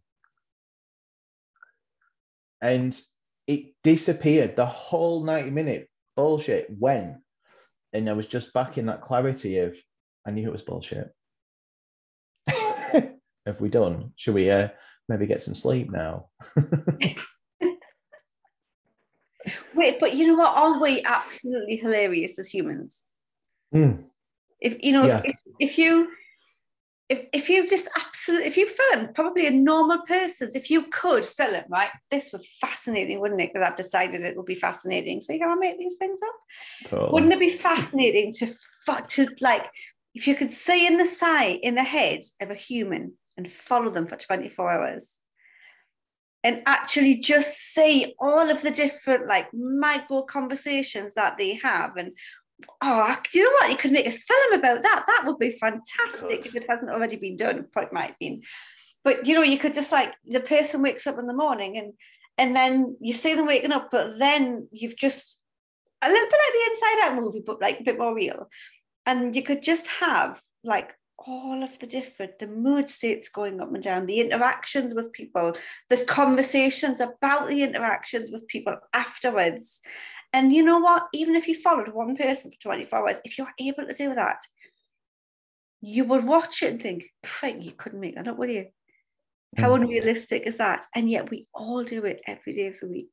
And 2.61 2.99
it 3.47 3.75
disappeared. 3.83 4.55
The 4.55 4.67
whole 4.67 5.25
ninety 5.25 5.51
minute 5.51 5.89
bullshit 6.15 6.69
went, 6.71 7.17
and 7.93 8.09
I 8.09 8.13
was 8.13 8.29
just 8.29 8.53
back 8.53 8.79
in 8.79 8.87
that 8.87 9.03
clarity 9.03 9.59
of, 9.59 9.77
I 10.27 10.31
knew 10.31 10.49
it 10.49 10.53
was 10.53 10.63
bullshit. 10.63 11.11
Have 13.47 13.61
we 13.61 13.69
done? 13.69 14.13
Should 14.17 14.35
we? 14.35 14.51
Uh, 14.51 14.69
maybe 15.09 15.27
get 15.27 15.43
some 15.43 15.55
sleep 15.55 15.91
now. 15.91 16.29
Wait, 19.75 20.01
but 20.01 20.15
you 20.15 20.27
know 20.27 20.35
what? 20.35 20.57
Aren't 20.57 20.81
we 20.81 21.03
absolutely 21.05 21.77
hilarious 21.77 22.39
as 22.39 22.49
humans? 22.49 23.03
Mm. 23.75 24.05
If 24.61 24.83
you 24.83 24.93
know, 24.93 25.05
yeah. 25.07 25.21
if, 25.25 25.37
if 25.59 25.79
you 25.79 26.09
if, 27.09 27.27
if 27.33 27.49
you 27.49 27.69
just 27.69 27.89
absolutely 27.97 28.47
if 28.47 28.57
you 28.57 28.67
film 28.67 29.13
probably 29.15 29.47
a 29.47 29.51
normal 29.51 30.01
person's 30.07 30.55
if 30.55 30.71
you 30.71 30.85
could 30.85 31.25
film 31.25 31.63
right 31.69 31.91
this 32.11 32.33
would 32.33 32.41
be 32.41 32.49
fascinating 32.61 33.21
wouldn't 33.21 33.41
it 33.41 33.53
because 33.53 33.67
i've 33.67 33.77
decided 33.77 34.23
it 34.23 34.37
would 34.37 34.47
be 34.47 34.55
fascinating 34.55 35.21
see 35.21 35.39
how 35.39 35.51
i 35.51 35.55
make 35.55 35.79
these 35.79 35.97
things 35.99 36.21
up 36.91 37.13
wouldn't 37.13 37.33
it 37.33 37.39
be 37.39 37.51
fascinating 37.51 38.33
to 38.33 38.55
to 39.07 39.29
like 39.41 39.69
if 40.15 40.27
you 40.27 40.35
could 40.35 40.51
see 40.51 40.87
in 40.87 40.97
the 40.97 41.07
sight 41.07 41.61
in 41.63 41.75
the 41.75 41.83
head 41.83 42.23
of 42.41 42.51
a 42.51 42.55
human 42.55 43.13
and 43.37 43.51
follow 43.51 43.91
them 43.91 44.07
for 44.07 44.17
24 44.17 44.71
hours. 44.71 45.21
and 46.45 46.63
actually 46.67 47.17
just 47.17 47.57
see 47.75 48.15
all 48.19 48.51
of 48.51 48.61
the 48.61 48.71
different 48.71 49.27
like 49.27 49.49
micro 49.55 50.23
conversations 50.23 51.15
that 51.15 51.39
they 51.39 51.55
have 51.55 51.97
and 51.97 52.13
oh 52.83 53.17
do 53.33 53.39
you 53.39 53.45
know 53.45 53.51
what? 53.53 53.71
You 53.71 53.77
could 53.77 53.93
make 53.93 54.07
a 54.07 54.11
film 54.11 54.53
about 54.53 54.83
that. 54.83 55.05
That 55.07 55.25
would 55.27 55.39
be 55.39 55.53
fantastic 55.53 56.47
if 56.47 56.55
it 56.55 56.67
hasn't 56.69 56.91
already 56.91 57.17
been 57.17 57.37
done 57.37 57.67
it 57.77 57.93
might 57.93 58.11
have 58.11 58.19
been. 58.19 58.43
But 59.03 59.27
you 59.27 59.35
know 59.35 59.43
you 59.43 59.59
could 59.59 59.75
just 59.75 59.91
like 59.91 60.13
the 60.25 60.41
person 60.41 60.83
wakes 60.83 61.07
up 61.07 61.19
in 61.19 61.27
the 61.27 61.33
morning 61.45 61.79
and 61.79 61.95
and 62.37 62.55
then 62.55 62.97
you 63.01 63.15
see 63.15 63.35
them 63.35 63.47
waking 63.47 63.73
up 63.73 63.91
but 63.91 64.19
then 64.19 64.69
you've 64.71 64.97
just 64.97 65.41
a 66.03 66.09
little 66.09 66.29
bit 66.31 66.41
like 66.45 66.53
the 66.53 66.71
inside 66.71 67.01
out 67.05 67.23
movie 67.23 67.43
but 67.45 67.61
like 67.61 67.81
a 67.81 67.85
bit 67.85 67.99
more 67.99 68.15
real. 68.15 68.49
And 69.07 69.35
you 69.35 69.43
could 69.43 69.63
just 69.63 69.87
have 69.89 70.41
like 70.63 70.91
all 71.19 71.63
of 71.63 71.79
the 71.79 71.87
different 71.87 72.39
the 72.39 72.47
mood 72.47 72.91
states 72.91 73.29
going 73.29 73.61
up 73.61 73.73
and 73.73 73.83
down 73.83 74.07
the 74.07 74.21
interactions 74.21 74.95
with 74.95 75.13
people 75.13 75.57
the 75.89 76.05
conversations 76.05 77.01
about 77.01 77.49
the 77.49 77.63
interactions 77.63 78.31
with 78.31 78.47
people 78.49 78.77
afterwards. 78.93 79.81
And 80.33 80.53
you 80.53 80.65
know 80.65 80.81
what? 80.81 81.05
Even 81.13 81.37
if 81.37 81.47
you 81.47 81.55
followed 81.55 81.89
one 81.89 82.17
person 82.17 82.51
for 82.51 82.59
24 82.61 82.99
hours 82.99 83.17
if 83.25 83.39
you're 83.39 83.53
able 83.61 83.87
to 83.87 83.95
do 83.95 84.15
that 84.15 84.39
you 85.81 86.05
would 86.05 86.25
watch 86.25 86.63
it 86.63 86.73
and 86.73 86.83
think 86.83 87.05
you 87.61 87.73
couldn't 87.73 88.01
make 88.01 88.15
that 88.17 88.29
up 88.29 88.39
would 88.39 88.51
you? 88.51 88.67
How 89.57 89.71
mm. 89.71 89.83
unrealistic 89.83 90.47
is 90.47 90.57
that? 90.57 90.87
And 90.95 91.11
yet 91.11 91.31
we 91.31 91.47
all 91.55 91.85
do 91.85 92.05
it 92.05 92.21
every 92.27 92.55
day 92.55 92.69
of 92.69 92.81
the 92.81 92.89
week. 92.89 93.11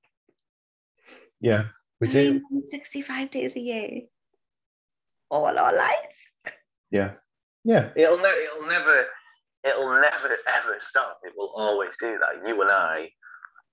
Yeah 1.39 1.65
we 1.99 2.07
do. 2.07 2.41
65 2.65 3.29
days 3.29 3.55
a 3.55 3.59
year. 3.59 4.01
All 5.29 5.57
our 5.57 5.75
life. 5.75 6.55
Yeah 6.89 7.13
yeah, 7.63 7.89
it'll 7.95 8.17
ne- 8.17 8.43
it'll 8.43 8.67
never 8.67 9.05
it'll 9.63 9.89
never 9.89 10.37
ever 10.57 10.77
stop. 10.79 11.19
It 11.23 11.33
will 11.35 11.53
always 11.55 11.95
do 11.99 12.17
that. 12.19 12.47
You 12.47 12.61
and 12.61 12.71
I 12.71 13.09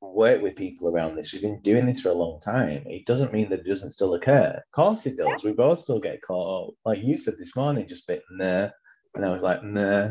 work 0.01 0.43
with 0.43 0.57
people 0.57 0.89
around 0.89 1.17
this. 1.17 1.33
We've 1.33 1.43
been 1.43 1.61
doing 1.61 1.87
this 1.87 2.01
for 2.01 2.11
a 2.11 2.15
long 2.15 2.41
time. 2.41 2.85
It 2.87 3.07
doesn't 3.07 3.33
mean 3.33 3.49
that 3.51 3.61
it 3.61 3.69
doesn't 3.69 3.93
still 3.93 4.15
occur. 4.15 4.55
Of 4.57 4.73
course 4.73 5.07
it 5.07 5.17
does. 5.17 5.43
We 5.43 5.53
both 5.53 5.83
still 5.83 6.01
get 6.01 6.23
caught 6.23 6.69
up. 6.69 6.75
Like 6.85 7.03
you 7.03 7.19
said 7.19 7.35
this 7.39 7.57
morning, 7.57 7.89
just 7.89 8.09
a 8.09 8.15
bit 8.15 8.23
nah, 8.31 8.69
and 9.15 9.25
I 9.25 9.31
was 9.31 9.43
like 9.43 9.63
nah. 9.65 10.11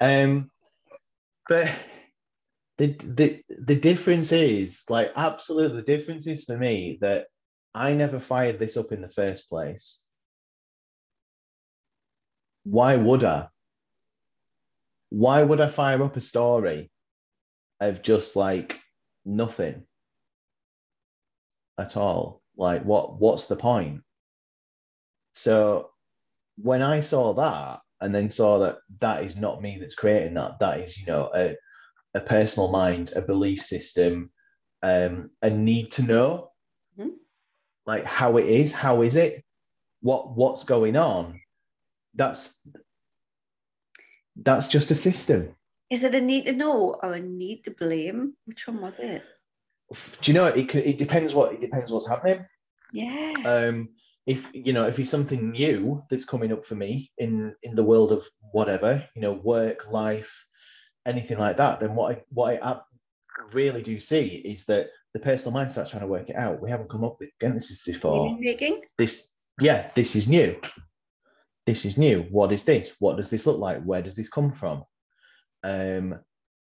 Um, 0.00 0.50
but 1.48 1.68
the 2.78 2.86
the 2.86 3.42
the 3.58 3.76
difference 3.76 4.32
is 4.32 4.84
like 4.88 5.12
absolutely 5.16 5.76
the 5.76 5.86
difference 5.86 6.26
is 6.26 6.44
for 6.44 6.56
me 6.56 6.98
that 7.02 7.26
I 7.74 7.92
never 7.92 8.18
fired 8.18 8.58
this 8.58 8.76
up 8.76 8.92
in 8.92 9.02
the 9.02 9.10
first 9.10 9.48
place 9.48 10.06
why 12.64 12.96
would 12.96 13.24
I? 13.24 13.48
Why 15.10 15.42
would 15.42 15.60
I 15.60 15.68
fire 15.68 16.02
up 16.02 16.16
a 16.16 16.20
story 16.20 16.90
of 17.80 18.02
just 18.02 18.36
like 18.36 18.78
nothing 19.24 19.82
at 21.78 21.96
all? 21.96 22.42
Like 22.56 22.84
what 22.84 23.20
what's 23.20 23.46
the 23.46 23.56
point? 23.56 24.02
So 25.32 25.90
when 26.56 26.82
I 26.82 27.00
saw 27.00 27.32
that 27.34 27.80
and 28.00 28.14
then 28.14 28.30
saw 28.30 28.58
that 28.60 28.78
that 29.00 29.24
is 29.24 29.36
not 29.36 29.62
me 29.62 29.78
that's 29.78 29.94
creating 29.94 30.34
that, 30.34 30.58
that 30.60 30.80
is, 30.80 30.98
you 30.98 31.06
know, 31.06 31.30
a, 31.34 31.56
a 32.14 32.20
personal 32.20 32.70
mind, 32.70 33.12
a 33.14 33.22
belief 33.22 33.64
system, 33.64 34.30
um, 34.82 35.30
a 35.42 35.50
need 35.50 35.92
to 35.92 36.02
know 36.02 36.50
mm-hmm. 36.98 37.10
like 37.86 38.04
how 38.04 38.36
it 38.36 38.46
is, 38.46 38.72
how 38.72 39.02
is 39.02 39.16
it, 39.16 39.44
what 40.00 40.34
what's 40.34 40.64
going 40.64 40.96
on, 40.96 41.40
that's 42.14 42.66
that's 44.36 44.68
just 44.68 44.90
a 44.90 44.94
system. 44.94 45.54
Is 45.90 46.04
it 46.04 46.14
a 46.14 46.20
need 46.20 46.46
to 46.46 46.52
know 46.52 46.98
or 47.02 47.14
a 47.14 47.20
need 47.20 47.64
to 47.64 47.72
blame? 47.72 48.34
Which 48.44 48.66
one 48.66 48.80
was 48.80 48.98
it? 49.00 49.22
Do 50.20 50.30
you 50.30 50.34
know 50.34 50.46
it? 50.46 50.74
It 50.74 50.98
depends 50.98 51.34
what 51.34 51.54
it 51.54 51.60
depends 51.60 51.90
what's 51.90 52.08
happening. 52.08 52.46
Yeah. 52.92 53.34
Um, 53.44 53.88
if 54.26 54.48
you 54.52 54.72
know, 54.72 54.86
if 54.86 54.98
it's 54.98 55.10
something 55.10 55.50
new 55.50 56.02
that's 56.08 56.24
coming 56.24 56.52
up 56.52 56.64
for 56.64 56.76
me 56.76 57.10
in 57.18 57.54
in 57.62 57.74
the 57.74 57.82
world 57.82 58.12
of 58.12 58.24
whatever, 58.52 59.04
you 59.16 59.22
know, 59.22 59.32
work, 59.32 59.90
life, 59.90 60.32
anything 61.06 61.38
like 61.38 61.56
that, 61.56 61.80
then 61.80 61.94
what 61.96 62.16
I 62.16 62.22
what 62.30 62.62
I 62.62 62.80
really 63.52 63.82
do 63.82 63.98
see 63.98 64.26
is 64.44 64.64
that 64.66 64.90
the 65.12 65.18
personal 65.18 65.58
mindset's 65.58 65.90
trying 65.90 66.02
to 66.02 66.06
work 66.06 66.30
it 66.30 66.36
out. 66.36 66.62
We 66.62 66.70
haven't 66.70 66.90
come 66.90 67.02
up 67.02 67.16
with 67.18 67.30
again. 67.40 67.54
This 67.54 67.70
is 67.70 67.82
before. 67.82 68.38
Making 68.38 68.82
this, 68.96 69.30
yeah, 69.58 69.90
this 69.96 70.14
is 70.14 70.28
new 70.28 70.60
this 71.66 71.84
is 71.84 71.98
new. 71.98 72.22
What 72.30 72.52
is 72.52 72.64
this? 72.64 72.96
What 73.00 73.16
does 73.16 73.30
this 73.30 73.46
look 73.46 73.58
like? 73.58 73.82
Where 73.82 74.02
does 74.02 74.16
this 74.16 74.28
come 74.28 74.52
from? 74.52 74.84
Um, 75.62 76.18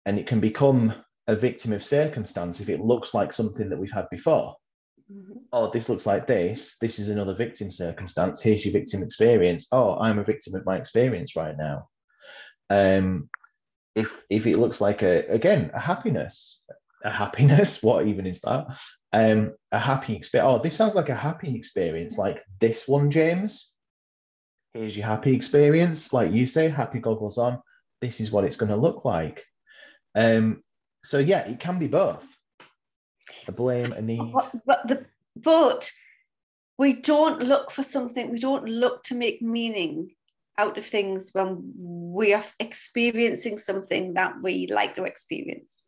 and 0.07 0.19
it 0.19 0.27
can 0.27 0.41
become 0.41 0.95
a 1.29 1.37
victim 1.37 1.73
of 1.73 1.85
circumstance 1.85 2.61
if 2.61 2.69
it 2.69 2.81
looks 2.81 3.15
like 3.15 3.33
something 3.33 3.71
that 3.71 3.79
we've 3.79 3.93
had 3.93 4.09
before. 4.11 4.57
Mm-hmm. 5.11 5.39
Oh, 5.53 5.71
this 5.71 5.89
looks 5.89 6.07
like 6.07 6.27
this. 6.27 6.77
This 6.81 6.99
is 6.99 7.09
another 7.09 7.35
victim 7.35 7.71
circumstance. 7.71 8.41
Here's 8.41 8.65
your 8.65 8.73
victim 8.73 9.03
experience. 9.03 9.67
Oh, 9.73 9.97
I'm 9.99 10.19
a 10.19 10.25
victim 10.25 10.55
of 10.55 10.67
my 10.67 10.77
experience 10.77 11.37
right 11.37 11.57
now. 11.57 11.89
Um, 12.71 13.29
if 13.95 14.23
if 14.31 14.47
it 14.47 14.57
looks 14.57 14.81
like 14.81 15.03
a 15.03 15.27
again 15.29 15.71
a 15.75 15.81
happiness, 15.81 16.65
a 17.05 17.11
happiness, 17.11 17.83
what 17.83 18.07
even 18.07 18.27
is 18.27 18.41
that? 18.41 18.67
Um, 19.13 19.53
a 19.71 19.79
happy 19.79 20.17
experience. 20.17 20.49
Oh, 20.51 20.63
this 20.63 20.75
sounds 20.75 20.95
like 20.95 21.11
a 21.11 21.15
happy 21.15 21.55
experience, 21.55 22.17
like 22.17 22.43
this 22.61 22.89
one, 22.89 23.11
James 23.11 23.72
here's 24.75 24.97
your 24.97 25.07
happy 25.07 25.35
experience, 25.35 26.13
like 26.13 26.33
you 26.33 26.47
say, 26.47 26.69
happy 26.69 26.99
goggles 26.99 27.39
on. 27.39 27.61
This 28.01 28.21
is 28.21 28.33
what 28.33 28.45
it's 28.45 28.57
going 28.57 28.71
to 28.71 28.77
look 28.77 29.05
like. 29.05 29.45
Um, 30.15 30.63
so 31.05 31.19
yeah, 31.19 31.41
it 31.41 31.61
can 31.61 31.79
be 31.79 31.89
both. 31.89 32.25
A 33.47 33.53
blame, 33.53 33.93
a 33.93 34.03
need. 34.03 34.33
But, 34.67 34.89
the, 34.89 35.07
but 35.37 35.91
we 36.79 36.95
don't 36.95 37.43
look 37.43 37.71
for 37.71 37.83
something. 37.83 38.31
We 38.31 38.41
don't 38.41 38.65
look 38.65 39.05
to 39.05 39.15
make 39.15 39.43
meaning 39.43 40.15
out 40.59 40.77
of 40.77 40.85
things 40.85 41.31
when 41.33 41.73
we 41.77 42.35
are 42.35 42.45
experiencing 42.61 43.59
something 43.59 44.15
that 44.15 44.43
we 44.43 44.67
like 44.67 44.97
to 44.97 45.05
experience. 45.05 45.85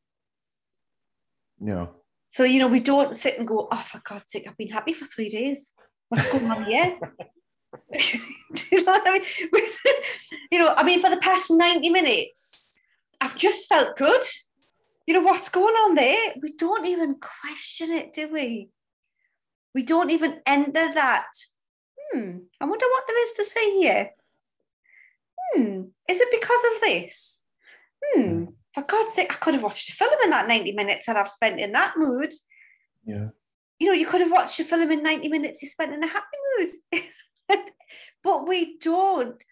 No. 1.58 1.90
So 2.28 2.44
you 2.44 2.58
know, 2.58 2.68
we 2.68 2.80
don't 2.80 3.14
sit 3.14 3.38
and 3.38 3.46
go, 3.46 3.68
"Oh, 3.70 3.76
for 3.76 4.00
God's 4.04 4.32
sake, 4.32 4.46
I've 4.48 4.56
been 4.56 4.68
happy 4.68 4.92
for 4.92 5.06
three 5.06 5.28
days. 5.28 5.74
What's 6.08 6.30
going 6.30 6.50
on 6.50 6.64
here?" 6.64 6.98
you 8.70 8.84
know 8.84 9.00
I 9.04 9.12
mean? 9.12 9.62
you 10.50 10.58
know, 10.58 10.74
I 10.76 10.82
mean, 10.82 11.00
for 11.00 11.10
the 11.10 11.16
past 11.16 11.50
90 11.50 11.90
minutes, 11.90 12.78
I've 13.20 13.36
just 13.36 13.68
felt 13.68 13.96
good. 13.96 14.22
You 15.06 15.14
know, 15.14 15.20
what's 15.20 15.48
going 15.48 15.74
on 15.74 15.94
there? 15.94 16.34
We 16.40 16.52
don't 16.52 16.86
even 16.86 17.16
question 17.16 17.90
it, 17.90 18.12
do 18.12 18.32
we? 18.32 18.70
We 19.74 19.82
don't 19.82 20.10
even 20.10 20.40
enter 20.46 20.94
that. 20.94 21.26
Hmm, 22.12 22.38
I 22.60 22.64
wonder 22.64 22.86
what 22.86 23.04
there 23.06 23.24
is 23.24 23.32
to 23.32 23.44
say 23.44 23.78
here. 23.78 24.10
Hmm, 25.52 25.82
is 26.08 26.20
it 26.20 26.28
because 26.30 26.64
of 26.74 26.80
this? 26.80 27.40
Hmm, 28.04 28.44
for 28.74 28.82
God's 28.82 29.14
sake, 29.14 29.32
I 29.32 29.36
could 29.36 29.54
have 29.54 29.62
watched 29.62 29.88
a 29.90 29.92
film 29.92 30.14
in 30.22 30.30
that 30.30 30.48
90 30.48 30.72
minutes 30.72 31.06
that 31.06 31.16
I've 31.16 31.28
spent 31.28 31.60
in 31.60 31.72
that 31.72 31.94
mood. 31.96 32.32
Yeah. 33.04 33.28
You 33.78 33.88
know, 33.88 33.92
you 33.92 34.06
could 34.06 34.20
have 34.20 34.30
watched 34.30 34.60
a 34.60 34.64
film 34.64 34.90
in 34.90 35.02
90 35.02 35.28
minutes 35.28 35.62
you 35.62 35.68
spent 35.68 35.92
in 35.92 36.02
a 36.02 36.06
happy 36.06 36.36
mood. 36.58 36.70
but 38.22 38.48
we 38.48 38.78
don't. 38.78 39.42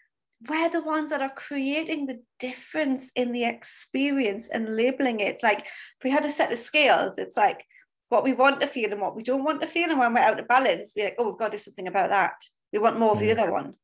We're 0.48 0.70
the 0.70 0.83
ones 0.83 1.11
that 1.11 1.22
are 1.22 1.33
creating 1.35 2.07
the 2.07 2.22
difference 2.40 3.12
in 3.14 3.33
the 3.33 3.44
experience 3.44 4.48
and 4.48 4.76
labeling 4.76 5.20
it. 5.20 5.40
Like 5.42 5.61
if 5.61 6.05
we 6.05 6.11
had 6.11 6.26
a 6.26 6.31
set 6.31 6.52
of 6.52 6.59
scales, 6.59 7.16
it's 7.16 7.37
like 7.37 7.64
what 8.09 8.24
we 8.24 8.33
want 8.33 8.61
to 8.61 8.66
feel 8.66 8.90
and 8.90 9.00
what 9.00 9.14
we 9.14 9.22
don't 9.22 9.44
want 9.44 9.61
to 9.61 9.66
feel. 9.66 9.88
And 9.88 9.98
when 9.98 10.12
we're 10.12 10.20
out 10.20 10.40
of 10.40 10.48
balance, 10.48 10.92
we're 10.96 11.07
like, 11.07 11.16
oh, 11.18 11.31
we've 11.31 11.38
got 11.38 11.52
to 11.52 11.59
do 11.59 11.62
something 11.62 11.87
about 11.87 12.11
that. 12.11 12.35
We 12.72 12.78
want 12.78 12.98
more 12.98 13.12
of 13.12 13.20
the 13.20 13.31
other 13.31 13.50
one. 13.52 13.74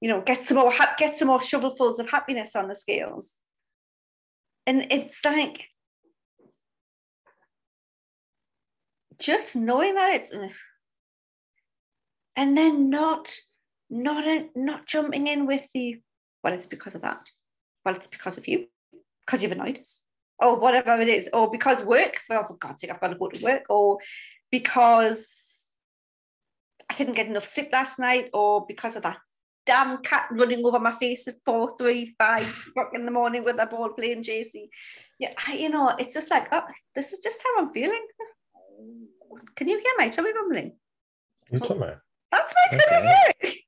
You 0.00 0.10
know, 0.10 0.20
get 0.20 0.42
some 0.42 0.58
more 0.58 0.72
get 0.98 1.14
some 1.14 1.28
more 1.28 1.40
shovelfuls 1.40 1.98
of 1.98 2.10
happiness 2.10 2.54
on 2.54 2.68
the 2.68 2.76
scales. 2.76 3.38
And 4.66 4.86
it's 4.90 5.24
like 5.24 5.68
just 9.18 9.56
knowing 9.56 9.94
that 9.94 10.14
it's 10.14 10.32
and 12.36 12.56
then 12.56 12.90
not 12.90 13.34
not 13.90 14.24
not 14.54 14.86
jumping 14.86 15.28
in 15.28 15.46
with 15.46 15.66
the 15.74 16.00
well 16.42 16.54
it's 16.54 16.66
because 16.66 16.94
of 16.94 17.02
that. 17.02 17.20
Well 17.84 17.94
it's 17.94 18.08
because 18.08 18.38
of 18.38 18.48
you. 18.48 18.66
Because 19.24 19.42
you've 19.42 19.52
annoyed 19.52 19.78
us. 19.78 20.04
Or 20.38 20.58
whatever 20.58 21.00
it 21.00 21.08
is. 21.08 21.28
Or 21.32 21.50
because 21.50 21.82
work 21.82 22.18
for, 22.26 22.44
for 22.46 22.56
god's 22.56 22.80
sake 22.80 22.90
i've 22.90 23.00
got 23.00 23.08
to 23.08 23.14
go 23.16 23.28
to 23.28 23.44
work. 23.44 23.62
Or 23.68 23.98
because 24.50 25.70
i 26.90 26.94
didn't 26.94 27.14
get 27.14 27.26
enough 27.26 27.46
sleep 27.46 27.68
last 27.72 27.98
night. 27.98 28.30
Or 28.32 28.66
because 28.66 28.96
of 28.96 29.02
that 29.02 29.18
damn 29.66 30.02
cat 30.02 30.28
running 30.30 30.64
over 30.64 30.78
my 30.78 30.92
face 30.92 31.26
at 31.28 31.36
four 31.44 31.74
three 31.78 32.14
five 32.18 32.46
o'clock 32.68 32.90
in 32.94 33.06
the 33.06 33.10
morning 33.10 33.44
with 33.44 33.58
a 33.58 33.64
ball 33.64 33.88
playing 33.88 34.22
jc 34.22 34.68
yeah 35.18 35.32
I, 35.48 35.54
you 35.54 35.70
know 35.70 35.94
it's 35.98 36.12
just 36.12 36.30
like 36.30 36.48
oh 36.52 36.64
this 36.94 37.14
is 37.14 37.20
just 37.20 37.42
how 37.42 37.62
i'm 37.62 37.72
feeling. 37.72 38.06
Can 39.56 39.68
you 39.68 39.78
hear 39.78 39.92
my 39.96 40.08
tummy 40.08 40.32
rumbling 40.34 40.72
you 41.50 41.60
tummy 41.60 41.94
that's 42.34 42.54
my 42.72 42.78
tummy 42.78 43.08
okay. 43.40 43.60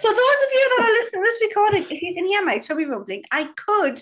So 0.00 0.08
those 0.08 0.18
of 0.18 0.50
you 0.52 0.76
that 0.76 0.84
are 0.84 0.92
listening 0.92 1.22
to 1.22 1.30
this 1.30 1.48
recording, 1.48 1.82
if 1.90 2.02
you 2.02 2.14
can 2.14 2.26
hear 2.26 2.44
my 2.44 2.58
tummy 2.58 2.84
rumbling, 2.84 3.24
I 3.32 3.44
could 3.56 4.00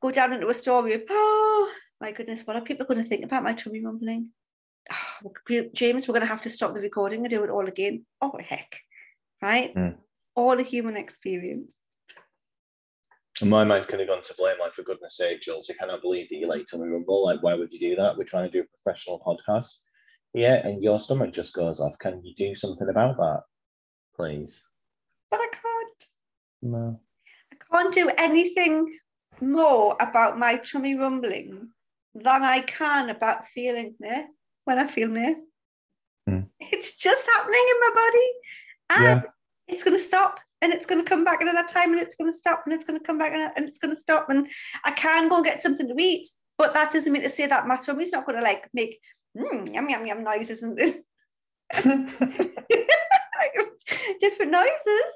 go 0.00 0.10
down 0.10 0.32
into 0.32 0.48
a 0.48 0.54
story 0.54 0.94
of, 0.94 1.02
oh, 1.10 1.72
my 2.00 2.12
goodness, 2.12 2.46
what 2.46 2.56
are 2.56 2.62
people 2.62 2.86
going 2.86 3.02
to 3.02 3.08
think 3.08 3.24
about 3.24 3.42
my 3.42 3.52
tummy 3.52 3.84
rumbling? 3.84 4.30
Oh, 5.24 5.32
James, 5.74 6.06
we're 6.06 6.12
going 6.12 6.22
to 6.22 6.26
have 6.26 6.42
to 6.42 6.50
stop 6.50 6.74
the 6.74 6.80
recording 6.80 7.20
and 7.20 7.30
do 7.30 7.44
it 7.44 7.50
all 7.50 7.66
again. 7.66 8.06
Oh, 8.20 8.38
heck. 8.40 8.78
Right? 9.42 9.74
Mm. 9.74 9.96
All 10.34 10.58
a 10.58 10.62
human 10.62 10.96
experience. 10.96 11.76
My 13.42 13.64
mind 13.64 13.88
kind 13.88 14.02
of 14.02 14.08
gone 14.08 14.22
to 14.22 14.34
blame, 14.34 14.56
like, 14.60 14.74
for 14.74 14.82
goodness 14.82 15.16
sake, 15.16 15.40
Jules, 15.40 15.70
I 15.70 15.74
cannot 15.74 16.02
believe 16.02 16.28
that 16.28 16.36
you 16.36 16.46
like 16.46 16.66
tummy 16.66 16.88
rumble. 16.88 17.24
Like, 17.24 17.42
why 17.42 17.54
would 17.54 17.72
you 17.72 17.80
do 17.80 17.96
that? 17.96 18.16
We're 18.16 18.24
trying 18.24 18.50
to 18.50 18.50
do 18.50 18.60
a 18.60 18.82
professional 18.82 19.20
podcast. 19.20 19.80
Yeah, 20.32 20.66
and 20.66 20.82
your 20.82 21.00
stomach 21.00 21.32
just 21.32 21.54
goes 21.54 21.80
off. 21.80 21.98
Can 21.98 22.24
you 22.24 22.34
do 22.34 22.54
something 22.54 22.88
about 22.88 23.16
that, 23.16 23.42
please? 24.14 24.66
But 25.30 25.40
I 25.40 25.48
can't. 25.50 26.04
No. 26.62 27.00
I 27.52 27.56
can't 27.70 27.94
do 27.94 28.10
anything 28.16 28.98
more 29.40 29.96
about 30.00 30.38
my 30.38 30.56
tummy 30.56 30.94
rumbling 30.94 31.70
than 32.14 32.42
I 32.42 32.60
can 32.60 33.10
about 33.10 33.48
feeling 33.48 33.94
me 33.98 34.24
when 34.64 34.78
I 34.78 34.86
feel 34.86 35.08
me. 35.08 35.36
Mm. 36.28 36.46
It's 36.60 36.96
just 36.96 37.28
happening 37.34 37.66
in 37.70 37.80
my 37.80 37.90
body. 37.94 38.32
And 38.90 39.22
yeah. 39.22 39.30
it's 39.68 39.84
going 39.84 39.96
to 39.96 40.02
stop 40.02 40.40
and 40.62 40.72
it's 40.72 40.86
going 40.86 41.02
to 41.02 41.08
come 41.08 41.24
back 41.24 41.40
another 41.40 41.66
time 41.66 41.92
and 41.92 42.00
it's 42.00 42.14
going 42.16 42.30
to 42.30 42.36
stop 42.36 42.62
and 42.64 42.74
it's 42.74 42.84
going 42.84 42.98
to 42.98 43.04
come 43.04 43.18
back 43.18 43.32
and 43.32 43.68
it's 43.68 43.78
going 43.78 43.94
to 43.94 44.00
stop. 44.00 44.28
And 44.28 44.46
I 44.84 44.90
can 44.92 45.28
go 45.28 45.36
and 45.36 45.44
get 45.44 45.62
something 45.62 45.88
to 45.88 46.02
eat. 46.02 46.28
But 46.58 46.74
that 46.74 46.92
doesn't 46.92 47.12
mean 47.12 47.22
to 47.22 47.30
say 47.30 47.46
that 47.46 47.66
my 47.66 47.76
tummy's 47.76 48.12
not 48.12 48.26
going 48.26 48.38
to 48.38 48.44
like 48.44 48.68
make 48.74 49.00
mm, 49.36 49.74
yum, 49.74 49.88
yum, 49.88 50.06
yum 50.06 50.24
noises 50.24 50.62
and 50.62 50.78
different 54.20 54.50
noises. 54.50 55.12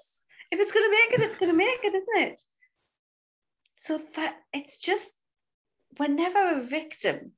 If 0.50 0.60
it's 0.60 0.72
going 0.72 0.86
to 0.86 0.90
make 0.90 1.18
it, 1.18 1.24
it's 1.24 1.36
going 1.36 1.50
to 1.50 1.56
make 1.56 1.80
it, 1.82 1.94
isn't 1.94 2.16
it? 2.16 2.40
So 3.76 4.00
that 4.16 4.36
it's 4.52 4.78
just, 4.78 5.12
we're 5.98 6.08
never 6.08 6.58
a 6.58 6.62
victim. 6.62 7.32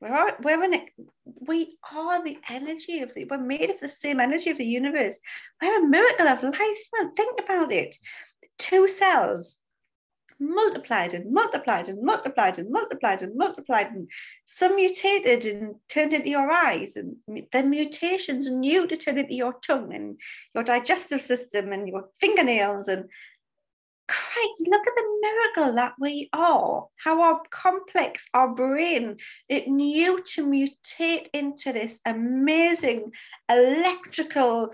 We're, 0.00 0.36
we're 0.42 0.64
an, 0.64 0.86
we 1.24 1.78
are 1.94 2.24
the 2.24 2.38
energy 2.48 3.00
of 3.00 3.14
the, 3.14 3.24
we're 3.24 3.38
made 3.38 3.70
of 3.70 3.80
the 3.80 3.88
same 3.88 4.18
energy 4.18 4.50
of 4.50 4.58
the 4.58 4.66
universe. 4.66 5.20
We're 5.60 5.84
a 5.84 5.88
miracle 5.88 6.26
of 6.26 6.42
life, 6.42 6.58
man. 6.58 7.14
Think 7.14 7.40
about 7.40 7.70
it. 7.70 7.96
Two 8.58 8.88
cells 8.88 9.61
multiplied 10.42 11.14
and 11.14 11.32
multiplied 11.32 11.88
and 11.88 12.02
multiplied 12.02 12.58
and 12.58 12.70
multiplied 12.70 13.22
and 13.22 13.36
multiplied 13.36 13.88
and 13.92 14.08
some 14.44 14.76
mutated 14.76 15.46
and 15.46 15.76
turned 15.88 16.12
into 16.12 16.28
your 16.28 16.50
eyes 16.50 16.96
and 16.96 17.16
the 17.52 17.62
mutations 17.62 18.50
new 18.50 18.86
to 18.86 18.96
turn 18.96 19.18
into 19.18 19.34
your 19.34 19.54
tongue 19.66 19.94
and 19.94 20.18
your 20.54 20.64
digestive 20.64 21.22
system 21.22 21.72
and 21.72 21.88
your 21.88 22.08
fingernails 22.20 22.88
and 22.88 23.04
Craig, 24.08 24.50
look 24.68 24.86
at 24.86 24.94
the 24.94 25.18
miracle 25.22 25.74
that 25.76 25.94
we 25.98 26.28
are, 26.32 26.86
how 26.96 27.22
our 27.22 27.40
complex, 27.50 28.28
our 28.34 28.52
brain, 28.52 29.16
it 29.48 29.68
knew 29.68 30.22
to 30.34 30.46
mutate 30.46 31.28
into 31.32 31.72
this 31.72 32.00
amazing 32.04 33.12
electrical, 33.48 34.72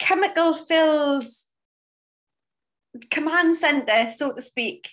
chemical 0.00 0.54
filled 0.54 1.28
command 3.10 3.56
center, 3.56 4.10
so 4.10 4.32
to 4.32 4.42
speak. 4.42 4.90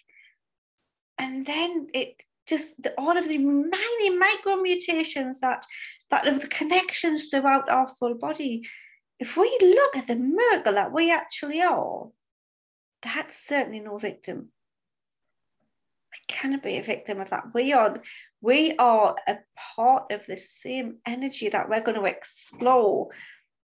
And 1.17 1.45
then 1.45 1.87
it 1.93 2.23
just 2.47 2.87
all 2.97 3.17
of 3.17 3.27
the 3.27 3.37
many 3.37 4.17
micro 4.17 4.55
mutations 4.55 5.39
that 5.39 5.65
that 6.09 6.27
of 6.27 6.41
the 6.41 6.47
connections 6.47 7.27
throughout 7.27 7.69
our 7.69 7.87
full 7.87 8.15
body. 8.15 8.67
If 9.19 9.37
we 9.37 9.55
look 9.61 9.95
at 9.95 10.07
the 10.07 10.15
miracle 10.15 10.73
that 10.73 10.91
we 10.91 11.11
actually 11.11 11.61
are, 11.61 12.07
that's 13.03 13.47
certainly 13.47 13.79
no 13.79 13.97
victim. 13.97 14.49
I 16.13 16.17
cannot 16.27 16.63
be 16.63 16.77
a 16.77 16.83
victim 16.83 17.21
of 17.21 17.29
that. 17.29 17.53
We 17.53 17.71
are 17.71 18.01
we 18.41 18.75
are 18.77 19.15
a 19.27 19.37
part 19.75 20.11
of 20.11 20.25
the 20.25 20.37
same 20.37 20.97
energy 21.05 21.49
that 21.49 21.69
we're 21.69 21.81
going 21.81 21.99
to 21.99 22.05
explore 22.05 23.09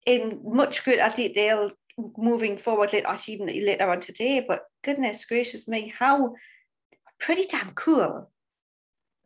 in 0.05 0.41
much 0.45 0.85
greater 0.85 1.11
detail 1.15 1.71
moving 2.17 2.59
forward 2.59 2.93
later, 2.93 3.17
even 3.29 3.47
later 3.47 3.91
on 3.91 4.01
today. 4.01 4.45
But 4.47 4.63
goodness 4.85 5.25
gracious 5.25 5.69
me, 5.69 5.93
how 5.97 6.35
pretty 7.19 7.47
damn 7.47 7.73
cool. 7.73 8.31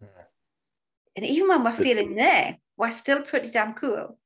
Yeah. 0.01 0.09
And 1.17 1.27
even 1.27 1.49
when 1.49 1.65
we're 1.65 1.75
feeling 1.75 2.15
there, 2.15 2.59
we're 2.77 2.93
still 2.93 3.23
pretty 3.23 3.49
damn 3.49 3.75
cool. 3.75 4.19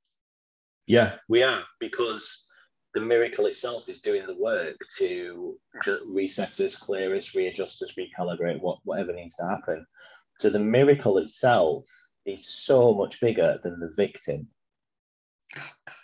Yeah, 0.87 1.17
we 1.29 1.43
are 1.43 1.63
because 1.81 2.47
the 2.95 3.01
miracle 3.01 3.47
itself 3.47 3.89
is 3.89 4.01
doing 4.01 4.27
the 4.27 4.37
work 4.37 4.77
to 4.99 5.59
reset 6.07 6.61
us, 6.61 6.77
clear 6.77 7.17
us, 7.17 7.35
readjust 7.35 7.83
us, 7.83 7.95
recalibrate 7.99 8.61
what, 8.61 8.79
whatever 8.85 9.13
needs 9.13 9.35
to 9.37 9.47
happen. 9.49 9.85
So 10.39 10.51
the 10.51 10.61
miracle 10.61 11.19
itself 11.19 11.85
is 12.27 12.47
so 12.47 12.95
much 12.95 13.21
bigger 13.21 13.59
than 13.63 13.81
the 13.81 13.93
victim. 13.97 14.47
Oh, 15.57 15.71
God 15.87 15.95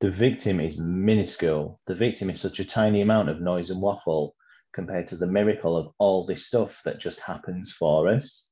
the 0.00 0.10
victim 0.10 0.60
is 0.60 0.78
minuscule. 0.78 1.78
The 1.86 1.94
victim 1.94 2.30
is 2.30 2.40
such 2.40 2.58
a 2.58 2.64
tiny 2.64 3.02
amount 3.02 3.28
of 3.28 3.40
noise 3.40 3.70
and 3.70 3.82
waffle 3.82 4.34
compared 4.72 5.08
to 5.08 5.16
the 5.16 5.26
miracle 5.26 5.76
of 5.76 5.92
all 5.98 6.24
this 6.24 6.46
stuff 6.46 6.80
that 6.84 7.00
just 7.00 7.20
happens 7.20 7.72
for 7.72 8.08
us. 8.08 8.50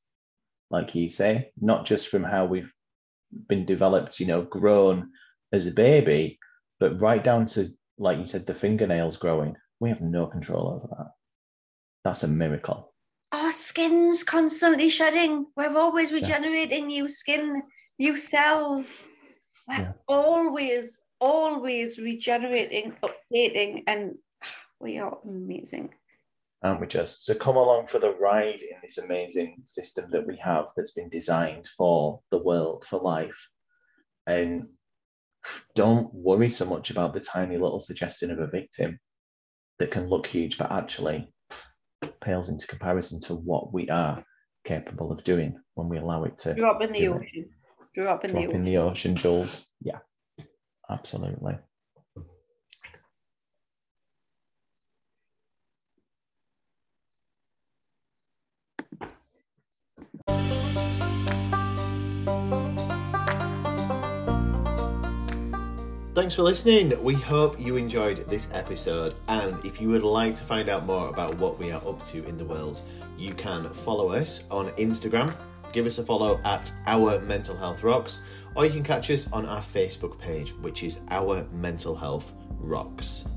Like 0.70 0.94
you 0.94 1.08
say, 1.08 1.50
not 1.60 1.86
just 1.86 2.08
from 2.08 2.22
how 2.22 2.44
we've 2.44 2.70
been 3.48 3.64
developed, 3.64 4.20
you 4.20 4.26
know, 4.26 4.42
grown 4.42 5.10
as 5.52 5.66
a 5.66 5.70
baby, 5.70 6.38
but 6.80 7.00
right 7.00 7.24
down 7.24 7.46
to, 7.46 7.70
like 7.98 8.18
you 8.18 8.26
said, 8.26 8.46
the 8.46 8.54
fingernails 8.54 9.16
growing. 9.16 9.56
We 9.80 9.88
have 9.88 10.02
no 10.02 10.26
control 10.26 10.68
over 10.68 10.88
that. 10.98 11.12
That's 12.04 12.24
a 12.24 12.28
miracle. 12.28 12.92
Our 13.32 13.52
skin's 13.52 14.22
constantly 14.24 14.90
shedding. 14.90 15.46
We're 15.56 15.76
always 15.76 16.12
regenerating 16.12 16.90
yeah. 16.90 17.02
new 17.02 17.08
skin, 17.08 17.62
new 17.98 18.16
cells. 18.16 19.04
We're 19.68 19.78
yeah. 19.78 19.92
always 20.06 21.00
always 21.20 21.98
regenerating, 21.98 22.94
updating, 23.02 23.84
and 23.86 24.14
we 24.80 24.98
are 24.98 25.18
amazing. 25.24 25.90
And 26.62 26.80
we 26.80 26.88
just 26.88 27.24
So 27.24 27.34
come 27.34 27.56
along 27.56 27.86
for 27.86 28.00
the 28.00 28.14
ride 28.14 28.62
in 28.62 28.76
this 28.82 28.98
amazing 28.98 29.62
system 29.64 30.10
that 30.10 30.26
we 30.26 30.36
have 30.38 30.66
that's 30.76 30.92
been 30.92 31.08
designed 31.08 31.68
for 31.76 32.20
the 32.30 32.38
world, 32.38 32.84
for 32.88 32.98
life. 32.98 33.48
And 34.26 34.66
don't 35.76 36.12
worry 36.12 36.50
so 36.50 36.64
much 36.64 36.90
about 36.90 37.14
the 37.14 37.20
tiny 37.20 37.56
little 37.56 37.80
suggestion 37.80 38.32
of 38.32 38.40
a 38.40 38.48
victim 38.48 38.98
that 39.78 39.92
can 39.92 40.08
look 40.08 40.26
huge, 40.26 40.58
but 40.58 40.72
actually 40.72 41.32
pales 42.20 42.48
into 42.48 42.66
comparison 42.66 43.20
to 43.20 43.34
what 43.34 43.72
we 43.72 43.88
are 43.88 44.24
capable 44.64 45.12
of 45.12 45.22
doing 45.22 45.56
when 45.74 45.88
we 45.88 45.98
allow 45.98 46.24
it 46.24 46.38
to 46.38 46.54
drop 46.54 46.82
in 46.82 46.92
the 46.92 47.06
ocean. 47.06 47.48
Drop 47.94 48.24
in 48.24 48.32
drop 48.32 48.42
the 48.42 48.48
ocean. 48.48 48.56
in 48.56 48.64
the 48.64 48.76
ocean, 48.78 49.14
Jules. 49.14 49.68
Yeah 49.80 49.98
absolutely. 50.90 51.58
Thanks 66.18 66.34
for 66.34 66.42
listening. 66.42 67.00
We 67.04 67.14
hope 67.14 67.60
you 67.60 67.76
enjoyed 67.76 68.28
this 68.28 68.52
episode. 68.52 69.14
And 69.28 69.54
if 69.64 69.80
you 69.80 69.88
would 69.90 70.02
like 70.02 70.34
to 70.34 70.42
find 70.42 70.68
out 70.68 70.84
more 70.84 71.08
about 71.10 71.38
what 71.38 71.60
we 71.60 71.70
are 71.70 71.80
up 71.86 72.04
to 72.06 72.24
in 72.26 72.36
the 72.36 72.44
world, 72.44 72.82
you 73.16 73.32
can 73.34 73.72
follow 73.72 74.10
us 74.10 74.42
on 74.50 74.70
Instagram 74.70 75.32
give 75.72 75.86
us 75.86 75.98
a 75.98 76.04
follow 76.04 76.40
at 76.44 76.72
Our 76.86 77.20
Mental 77.20 77.56
Health 77.56 77.82
Rocks, 77.82 78.22
or 78.54 78.64
you 78.64 78.70
can 78.70 78.82
catch 78.82 79.10
us 79.10 79.30
on 79.32 79.46
our 79.46 79.60
Facebook 79.60 80.18
page, 80.18 80.52
which 80.60 80.82
is 80.82 81.00
Our 81.10 81.46
Mental 81.52 81.94
Health 81.94 82.32
Rocks. 82.58 83.28